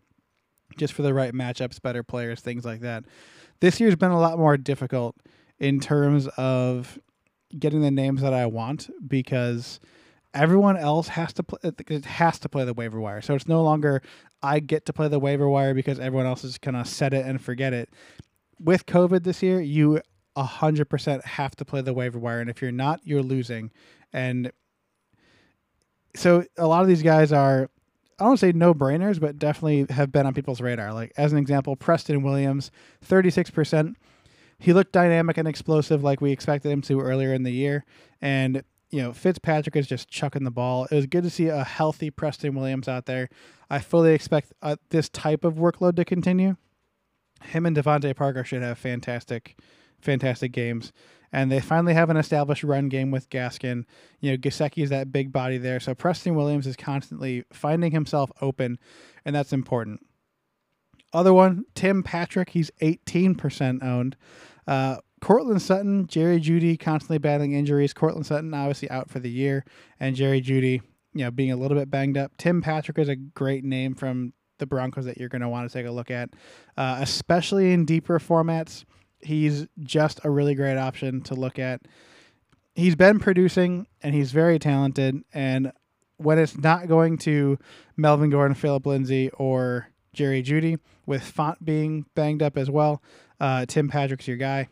just 0.78 0.94
for 0.94 1.04
the 1.04 1.14
right 1.14 1.34
matchups, 1.34 1.82
better 1.82 2.04
players, 2.04 2.42
things 2.42 2.66
like 2.66 2.82
that. 2.82 3.06
This 3.60 3.80
year's 3.80 3.96
been 3.96 4.12
a 4.12 4.20
lot 4.20 4.38
more 4.38 4.58
difficult 4.58 5.16
in 5.60 5.80
terms 5.80 6.28
of 6.38 7.00
getting 7.58 7.82
the 7.82 7.92
names 7.92 8.22
that 8.22 8.34
I 8.34 8.46
want 8.46 8.90
because 9.08 9.80
everyone 10.34 10.78
else 10.78 11.08
has 11.10 11.34
to 11.34 11.44
play 11.44 11.60
it 11.64 12.06
has 12.06 12.40
to 12.40 12.50
play 12.50 12.66
the 12.66 12.74
waiver 12.74 13.00
wire. 13.00 13.22
So 13.22 13.34
it's 13.34 13.48
no 13.48 13.64
longer 13.64 14.02
I 14.44 14.60
get 14.60 14.86
to 14.86 14.94
play 14.94 15.08
the 15.08 15.20
waiver 15.20 15.50
wire 15.50 15.74
because 15.74 16.00
everyone 16.00 16.28
else 16.28 16.44
is 16.44 16.58
gonna 16.58 16.86
set 16.86 17.14
it 17.14 17.26
and 17.26 17.42
forget 17.42 17.74
it. 17.74 17.90
With 18.60 18.86
COVID 18.86 19.24
this 19.24 19.42
year, 19.42 19.62
you 19.62 20.02
hundred 20.38 20.86
percent 20.86 21.26
have 21.26 21.56
to 21.56 21.66
play 21.66 21.82
the 21.82 21.94
waiver 21.94 22.20
wire, 22.20 22.42
and 22.42 22.50
if 22.50 22.62
you're 22.62 22.72
not, 22.72 23.00
you're 23.04 23.24
losing. 23.24 23.72
And 24.14 24.52
so 26.16 26.46
a 26.58 26.68
lot 26.68 26.82
of 26.82 26.88
these 26.88 27.02
guys 27.02 27.32
are 27.32 27.70
I 28.20 28.24
don't 28.24 28.38
say 28.38 28.52
no 28.52 28.74
brainers, 28.74 29.20
but 29.20 29.38
definitely 29.38 29.86
have 29.94 30.12
been 30.12 30.26
on 30.26 30.34
people's 30.34 30.62
radar. 30.62 30.94
Like 30.94 31.14
as 31.18 31.32
an 31.32 31.38
example, 31.38 31.76
Preston 31.76 32.24
Williams, 32.24 32.72
thirty 33.02 33.30
six 33.30 33.50
percent. 33.50 33.98
He 34.60 34.74
looked 34.74 34.92
dynamic 34.92 35.38
and 35.38 35.48
explosive 35.48 36.04
like 36.04 36.20
we 36.20 36.32
expected 36.32 36.72
him 36.72 36.82
to 36.84 37.00
earlier 37.00 37.34
in 37.34 37.44
the 37.44 37.52
year, 37.52 37.86
and 38.22 38.64
you 38.90 39.02
know, 39.02 39.14
Fitzpatrick 39.14 39.76
is 39.76 39.88
just 39.88 40.10
chucking 40.10 40.46
the 40.46 40.52
ball. 40.52 40.86
It 40.86 40.96
was 40.96 41.06
good 41.06 41.24
to 41.24 41.30
see 41.30 41.48
a 41.48 41.64
healthy 41.64 42.10
Preston 42.10 42.56
Williams 42.56 42.88
out 42.88 43.06
there. 43.06 43.30
I 43.70 43.80
fully 43.80 44.14
expect 44.14 44.54
uh, 44.62 44.78
this 44.90 45.10
type 45.10 45.44
of 45.44 45.56
workload 45.56 45.96
to 45.98 46.06
continue. 46.06 46.56
Him 47.44 47.66
and 47.66 47.76
DeVante 47.76 48.16
Parker 48.16 48.44
should 48.44 48.62
have 48.62 48.78
fantastic, 48.80 49.60
fantastic 50.00 50.54
games. 50.54 50.94
And 51.32 51.52
they 51.52 51.60
finally 51.60 51.94
have 51.94 52.10
an 52.10 52.18
established 52.18 52.64
run 52.64 52.90
game 52.90 53.12
with 53.12 53.30
Gaskin. 53.30 53.84
You 54.20 54.32
know, 54.32 54.38
Gesicki 54.38 54.84
is 54.84 54.90
that 54.90 55.12
big 55.12 55.32
body 55.32 55.58
there. 55.58 55.80
So 55.80 55.94
Preston 55.94 56.36
Williams 56.36 56.68
is 56.68 56.76
constantly 56.76 57.44
finding 57.52 57.92
himself 57.92 58.32
open, 58.42 58.80
and 59.26 59.36
that's 59.36 59.54
important. 59.54 60.06
Other 61.14 61.34
one, 61.34 61.66
Tim 61.76 62.04
Patrick. 62.04 62.50
He's 62.50 62.72
18% 62.82 63.84
owned. 63.84 64.16
Uh, 64.66 64.98
Courtland 65.22 65.62
Sutton, 65.62 66.06
Jerry 66.08 66.40
Jeudy 66.40 66.80
constantly 66.80 67.18
battling 67.18 67.54
injuries. 67.54 67.94
Courtland 67.94 68.26
Sutton 68.26 68.54
obviously 68.54 68.90
out 68.90 69.10
for 69.10 69.20
the 69.20 69.30
year, 69.30 69.66
and 70.00 70.16
Jerry 70.16 70.42
Jeudy, 70.42 70.82
you 71.14 71.24
know, 71.24 71.32
being 71.32 71.52
a 71.52 71.56
little 71.56 71.78
bit 71.78 71.90
banged 71.90 72.18
up. 72.18 72.34
Tim 72.38 72.62
Patrick 72.62 73.00
is 73.00 73.10
a 73.10 73.16
great 73.16 73.64
name 73.64 73.96
from 73.96 74.34
the 74.60 74.66
Broncos 74.66 75.06
that 75.06 75.18
you're 75.18 75.30
going 75.30 75.42
to 75.42 75.50
want 75.50 75.70
to 75.70 75.74
take 75.74 75.86
a 75.86 75.92
look 75.92 76.12
at, 76.12 76.30
uh, 76.78 76.98
especially 77.02 77.74
in 77.74 77.86
deeper 77.86 78.20
formats. 78.20 78.86
He's 79.28 79.68
just 79.84 80.22
a 80.24 80.30
really 80.30 80.56
great 80.56 80.78
option 80.78 81.22
to 81.24 81.36
look 81.36 81.60
at. 81.60 81.82
He's 82.76 82.96
been 82.96 83.20
producing, 83.20 83.88
and 84.02 84.16
he's 84.16 84.32
very 84.32 84.58
talented. 84.58 85.24
And 85.34 85.74
when 86.16 86.40
it's 86.40 86.58
not 86.58 86.88
going 86.88 87.18
to 87.20 87.60
Melvin 87.98 88.30
Gordon, 88.30 88.56
Philip 88.56 88.86
Lindsay, 88.86 89.30
or 89.32 89.90
Jerry 90.14 90.42
Jeudy, 90.42 90.80
with 91.06 91.24
Fant 91.24 91.58
being 91.62 92.06
banged 92.16 92.42
up 92.42 92.58
as 92.58 92.72
well, 92.72 93.04
uh, 93.42 93.66
Tim 93.66 93.90
Patrick's 93.90 94.28
your 94.30 94.38
guy. 94.38 94.70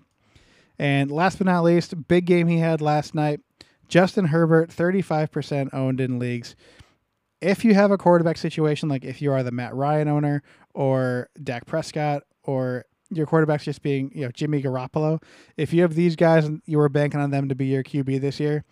And 0.80 1.12
last 1.12 1.38
but 1.38 1.48
not 1.48 1.64
least, 1.64 2.08
big 2.08 2.26
game 2.26 2.48
he 2.48 2.60
had 2.60 2.80
last 2.80 3.14
night. 3.14 3.42
Justin 3.90 4.26
Herbert, 4.26 4.70
35% 4.70 5.74
owned 5.74 6.00
in 6.00 6.18
leagues. 6.18 6.56
If 7.42 7.66
you 7.66 7.74
have 7.74 7.92
a 7.92 7.98
quarterback 7.98 8.38
situation, 8.38 8.88
like 8.88 9.04
if 9.04 9.22
you 9.22 9.34
are 9.34 9.44
the 9.44 9.52
Matt 9.52 9.76
Ryan 9.76 10.08
owner 10.08 10.44
or 10.74 11.30
Dak 11.44 11.66
Prescott 11.66 12.24
or 12.44 12.86
your 13.10 13.26
quarterback's 13.26 13.66
just 13.66 13.82
being, 13.82 14.12
you 14.14 14.26
know, 14.26 14.32
Jimmy 14.32 14.62
Garoppolo, 14.62 15.22
if 15.58 15.74
you 15.74 15.82
have 15.82 15.96
these 15.96 16.16
guys 16.16 16.46
and 16.46 16.62
you 16.66 16.78
were 16.78 16.90
banking 16.90 17.20
on 17.20 17.32
them 17.32 17.50
to 17.50 17.56
be 17.56 17.68
your 17.68 17.84
QB 17.84 18.22
this 18.22 18.40
year, 18.40 18.64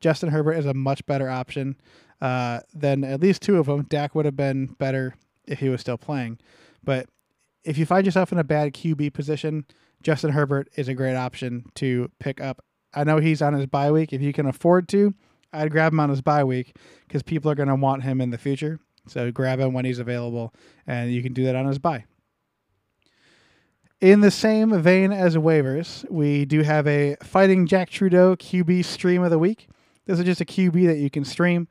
Justin 0.00 0.30
Herbert 0.30 0.54
is 0.54 0.66
a 0.66 0.74
much 0.74 1.04
better 1.06 1.28
option 1.28 1.76
uh, 2.20 2.60
than 2.74 3.04
at 3.04 3.20
least 3.20 3.42
two 3.42 3.58
of 3.58 3.66
them. 3.66 3.82
Dak 3.82 4.14
would 4.14 4.24
have 4.24 4.36
been 4.36 4.66
better 4.78 5.14
if 5.46 5.60
he 5.60 5.68
was 5.68 5.80
still 5.80 5.98
playing. 5.98 6.38
But 6.82 7.06
if 7.64 7.78
you 7.78 7.86
find 7.86 8.04
yourself 8.04 8.32
in 8.32 8.38
a 8.38 8.44
bad 8.44 8.72
QB 8.72 9.12
position, 9.12 9.66
Justin 10.02 10.30
Herbert 10.30 10.68
is 10.76 10.88
a 10.88 10.94
great 10.94 11.14
option 11.14 11.64
to 11.76 12.10
pick 12.18 12.40
up. 12.40 12.64
I 12.94 13.04
know 13.04 13.18
he's 13.18 13.40
on 13.40 13.54
his 13.54 13.66
bye 13.66 13.90
week. 13.90 14.12
If 14.12 14.20
you 14.20 14.32
can 14.32 14.46
afford 14.46 14.88
to, 14.88 15.14
I'd 15.52 15.70
grab 15.70 15.92
him 15.92 16.00
on 16.00 16.10
his 16.10 16.20
bye 16.20 16.44
week 16.44 16.76
because 17.06 17.22
people 17.22 17.50
are 17.50 17.54
going 17.54 17.68
to 17.68 17.74
want 17.74 18.02
him 18.02 18.20
in 18.20 18.30
the 18.30 18.38
future. 18.38 18.80
So 19.06 19.30
grab 19.30 19.60
him 19.60 19.72
when 19.72 19.84
he's 19.84 19.98
available, 19.98 20.54
and 20.86 21.12
you 21.12 21.22
can 21.22 21.32
do 21.32 21.44
that 21.44 21.56
on 21.56 21.66
his 21.66 21.78
bye. 21.78 22.04
In 24.02 24.18
the 24.18 24.32
same 24.32 24.76
vein 24.82 25.12
as 25.12 25.36
waivers, 25.36 26.04
we 26.10 26.44
do 26.44 26.62
have 26.62 26.88
a 26.88 27.14
Fighting 27.22 27.68
Jack 27.68 27.88
Trudeau 27.88 28.34
QB 28.34 28.84
stream 28.84 29.22
of 29.22 29.30
the 29.30 29.38
week. 29.38 29.68
This 30.06 30.18
is 30.18 30.24
just 30.24 30.40
a 30.40 30.44
QB 30.44 30.88
that 30.88 30.98
you 30.98 31.08
can 31.08 31.24
stream. 31.24 31.68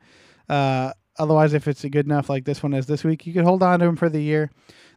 Uh, 0.48 0.94
otherwise, 1.18 1.52
if 1.52 1.68
it's 1.68 1.84
good 1.84 2.06
enough 2.06 2.30
like 2.30 2.46
this 2.46 2.62
one 2.62 2.72
is 2.72 2.86
this 2.86 3.04
week, 3.04 3.26
you 3.26 3.34
could 3.34 3.44
hold 3.44 3.62
on 3.62 3.80
to 3.80 3.84
him 3.84 3.96
for 3.96 4.08
the 4.08 4.22
year. 4.22 4.50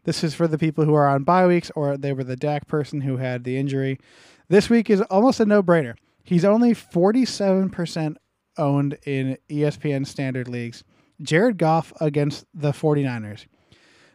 This 0.06 0.24
is 0.24 0.34
for 0.34 0.48
the 0.48 0.58
people 0.58 0.86
who 0.86 0.93
are 0.93 1.10
on 1.10 1.26
bye 1.26 1.45
weeks 1.45 1.69
or 1.76 1.98
they 1.98 2.13
were 2.13 2.24
the 2.24 2.38
Dak 2.38 2.69
person 2.69 3.02
who 3.02 3.17
had 3.17 3.43
the 3.43 3.58
injury. 3.58 4.00
This 4.48 4.69
week 4.69 4.89
is 4.89 5.02
almost 5.02 5.41
a 5.41 5.45
no 5.45 5.62
brainer. 5.62 5.95
He's 6.24 6.45
only 6.45 6.74
47% 6.74 8.15
owned 8.58 8.98
in 9.06 9.38
ESPN 9.50 10.08
standard 10.08 10.48
leagues. 10.48 10.86
Jared 11.21 11.58
Goff 11.58 11.91
against 12.00 12.45
the 12.54 12.71
49ers. 12.71 13.45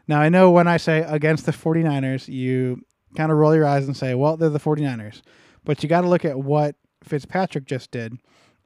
Now, 0.09 0.23
I 0.23 0.31
know 0.31 0.51
when 0.51 0.67
I 0.67 0.79
say 0.79 1.01
against 1.01 1.45
the 1.45 1.53
49ers, 1.53 2.27
you 2.27 2.81
kind 3.17 3.33
of 3.33 3.39
roll 3.39 3.55
your 3.55 3.67
eyes 3.67 3.87
and 3.87 3.97
say, 3.97 4.15
well, 4.15 4.37
they're 4.37 4.49
the 4.49 4.61
49ers. 4.61 5.23
But 5.65 5.83
you 5.83 5.89
got 5.89 6.03
to 6.03 6.09
look 6.09 6.25
at 6.25 6.39
what 6.39 6.77
Fitzpatrick 7.05 7.67
just 7.67 7.91
did. 7.91 8.19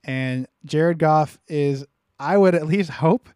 And 0.04 0.46
Jared 0.64 0.98
Goff 0.98 1.38
is, 1.48 1.84
I 2.18 2.36
would 2.36 2.54
at 2.54 2.66
least 2.66 2.90
hope, 2.90 3.28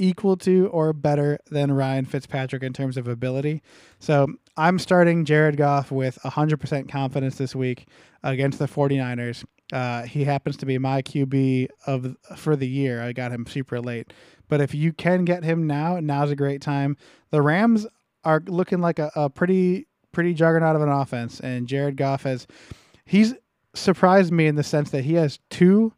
equal 0.00 0.36
to 0.38 0.68
or 0.68 0.92
better 0.92 1.38
than 1.50 1.72
Ryan 1.72 2.06
Fitzpatrick 2.06 2.62
in 2.62 2.72
terms 2.72 2.96
of 2.96 3.06
ability. 3.06 3.62
So 3.98 4.28
I'm 4.56 4.78
starting 4.78 5.24
Jared 5.24 5.56
Goff 5.56 5.90
with 5.90 6.18
100% 6.24 6.88
confidence 6.88 7.36
this 7.36 7.54
week 7.54 7.86
against 8.22 8.58
the 8.58 8.66
49ers. 8.66 9.44
Uh, 9.72 10.02
he 10.02 10.24
happens 10.24 10.56
to 10.56 10.66
be 10.66 10.78
my 10.78 11.02
QB 11.02 11.68
of 11.86 12.16
for 12.36 12.56
the 12.56 12.66
year. 12.66 13.02
I 13.02 13.12
got 13.12 13.30
him 13.30 13.46
super 13.46 13.80
late, 13.80 14.12
but 14.48 14.60
if 14.60 14.74
you 14.74 14.92
can 14.92 15.24
get 15.24 15.44
him 15.44 15.66
now, 15.66 16.00
now's 16.00 16.30
a 16.30 16.36
great 16.36 16.60
time. 16.60 16.96
The 17.30 17.40
Rams 17.40 17.86
are 18.24 18.42
looking 18.46 18.80
like 18.80 18.98
a, 18.98 19.12
a 19.14 19.30
pretty 19.30 19.86
pretty 20.12 20.34
juggernaut 20.34 20.76
of 20.76 20.82
an 20.82 20.88
offense, 20.88 21.40
and 21.40 21.66
Jared 21.66 21.96
Goff 21.96 22.24
has 22.24 22.46
he's 23.04 23.34
surprised 23.74 24.32
me 24.32 24.46
in 24.46 24.56
the 24.56 24.62
sense 24.62 24.90
that 24.90 25.04
he 25.04 25.14
has 25.14 25.38
two 25.50 25.92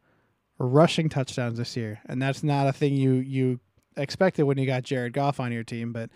rushing 0.59 1.09
touchdowns 1.09 1.59
this 1.59 1.77
year, 1.77 2.01
and 2.07 2.21
that's 2.21 2.43
not 2.43 2.69
a 2.69 2.73
thing 2.73 2.95
you 2.95 3.15
you 3.15 3.61
expected 3.97 4.45
when 4.45 4.59
you 4.59 4.67
got 4.67 4.83
Jared 4.83 5.13
Goff 5.13 5.41
on 5.41 5.53
your 5.53 5.65
team, 5.65 5.93
but 5.93 6.11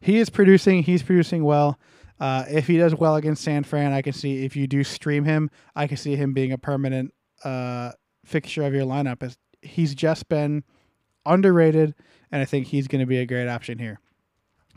he 0.00 0.18
is 0.18 0.30
producing. 0.30 0.82
He's 0.82 1.02
producing 1.02 1.44
well. 1.44 1.78
Uh, 2.18 2.44
if 2.50 2.66
he 2.66 2.76
does 2.76 2.94
well 2.94 3.16
against 3.16 3.42
San 3.42 3.64
Fran, 3.64 3.92
I 3.92 4.02
can 4.02 4.12
see 4.12 4.44
if 4.44 4.54
you 4.54 4.66
do 4.66 4.84
stream 4.84 5.24
him, 5.24 5.50
I 5.74 5.86
can 5.86 5.96
see 5.96 6.16
him 6.16 6.34
being 6.34 6.52
a 6.52 6.58
permanent 6.58 7.14
uh, 7.44 7.92
fixture 8.26 8.62
of 8.62 8.74
your 8.74 8.84
lineup. 8.84 9.34
He's 9.62 9.94
just 9.94 10.28
been 10.28 10.64
underrated, 11.24 11.94
and 12.30 12.42
I 12.42 12.44
think 12.44 12.66
he's 12.66 12.88
going 12.88 13.00
to 13.00 13.06
be 13.06 13.18
a 13.18 13.26
great 13.26 13.48
option 13.48 13.78
here. 13.78 14.00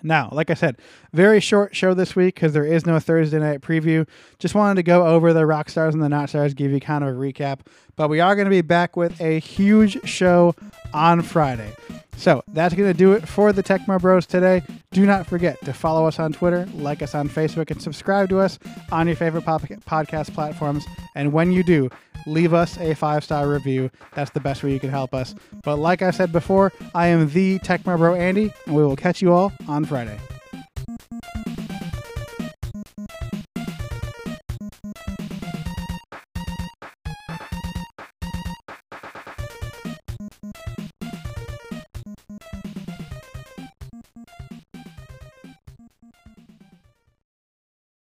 Now, 0.04 0.30
like 0.34 0.50
I 0.50 0.54
said, 0.54 0.78
very 1.14 1.40
short 1.40 1.76
show 1.76 1.94
this 1.94 2.16
week 2.16 2.36
because 2.36 2.52
there 2.52 2.66
is 2.66 2.86
no 2.86 3.00
Thursday 3.00 3.40
night 3.40 3.62
preview. 3.62 4.06
Just 4.38 4.54
wanted 4.54 4.76
to 4.76 4.84
go 4.84 5.08
over 5.08 5.32
the 5.32 5.46
rock 5.46 5.70
stars 5.70 5.94
and 5.94 6.04
the 6.04 6.10
not 6.10 6.30
stars, 6.30 6.54
give 6.54 6.72
you 6.72 6.82
kind 6.82 7.04
of 7.04 7.10
a 7.12 7.18
recap. 7.18 7.60
But 7.96 8.10
we 8.10 8.20
are 8.20 8.36
going 8.36 8.46
to 8.46 8.52
be 8.52 8.62
back 8.62 8.98
with 8.98 9.20
a 9.22 9.40
huge 9.40 10.08
show 10.08 10.56
on 10.94 11.22
Friday. 11.22 11.74
So 12.18 12.44
that's 12.50 12.74
going 12.74 12.92
to 12.92 12.98
do 12.98 13.14
it 13.14 13.28
for 13.28 13.52
the 13.52 13.64
Tecmo 13.64 14.00
Bros 14.00 14.26
today. 14.26 14.62
Do 14.92 15.06
not 15.06 15.28
forget 15.28 15.60
to 15.66 15.74
follow 15.74 16.06
us 16.08 16.20
on 16.20 16.32
Twitter, 16.34 16.68
like 16.74 17.02
us 17.02 17.16
on 17.16 17.28
Facebook, 17.28 17.72
and 17.72 17.82
subscribe 17.82 18.30
to 18.30 18.40
us 18.40 18.60
on 18.92 19.08
your 19.08 19.16
favorite 19.16 19.44
podcast 19.46 20.34
platforms. 20.34 20.86
And 21.16 21.34
when 21.34 21.52
you 21.52 21.64
do, 21.64 21.90
leave 22.26 22.54
us 22.54 22.78
a 22.78 22.94
five 22.96 23.24
star 23.24 23.50
review. 23.50 23.90
That's 24.14 24.32
the 24.32 24.40
best 24.40 24.64
way 24.64 24.72
you 24.72 24.80
can 24.80 24.90
help 24.90 25.14
us. 25.14 25.36
But 25.64 25.78
like 25.78 26.02
I 26.02 26.12
said 26.12 26.32
before, 26.32 26.72
I 26.96 27.08
am 27.08 27.30
the 27.30 27.60
Tecmo 27.60 27.98
Bro 27.98 28.16
Andy, 28.16 28.54
and 28.66 28.76
we 28.76 28.84
will 28.84 28.96
catch 28.96 29.22
you 29.22 29.34
all 29.34 29.52
on 29.68 29.86
Friday. 29.86 30.18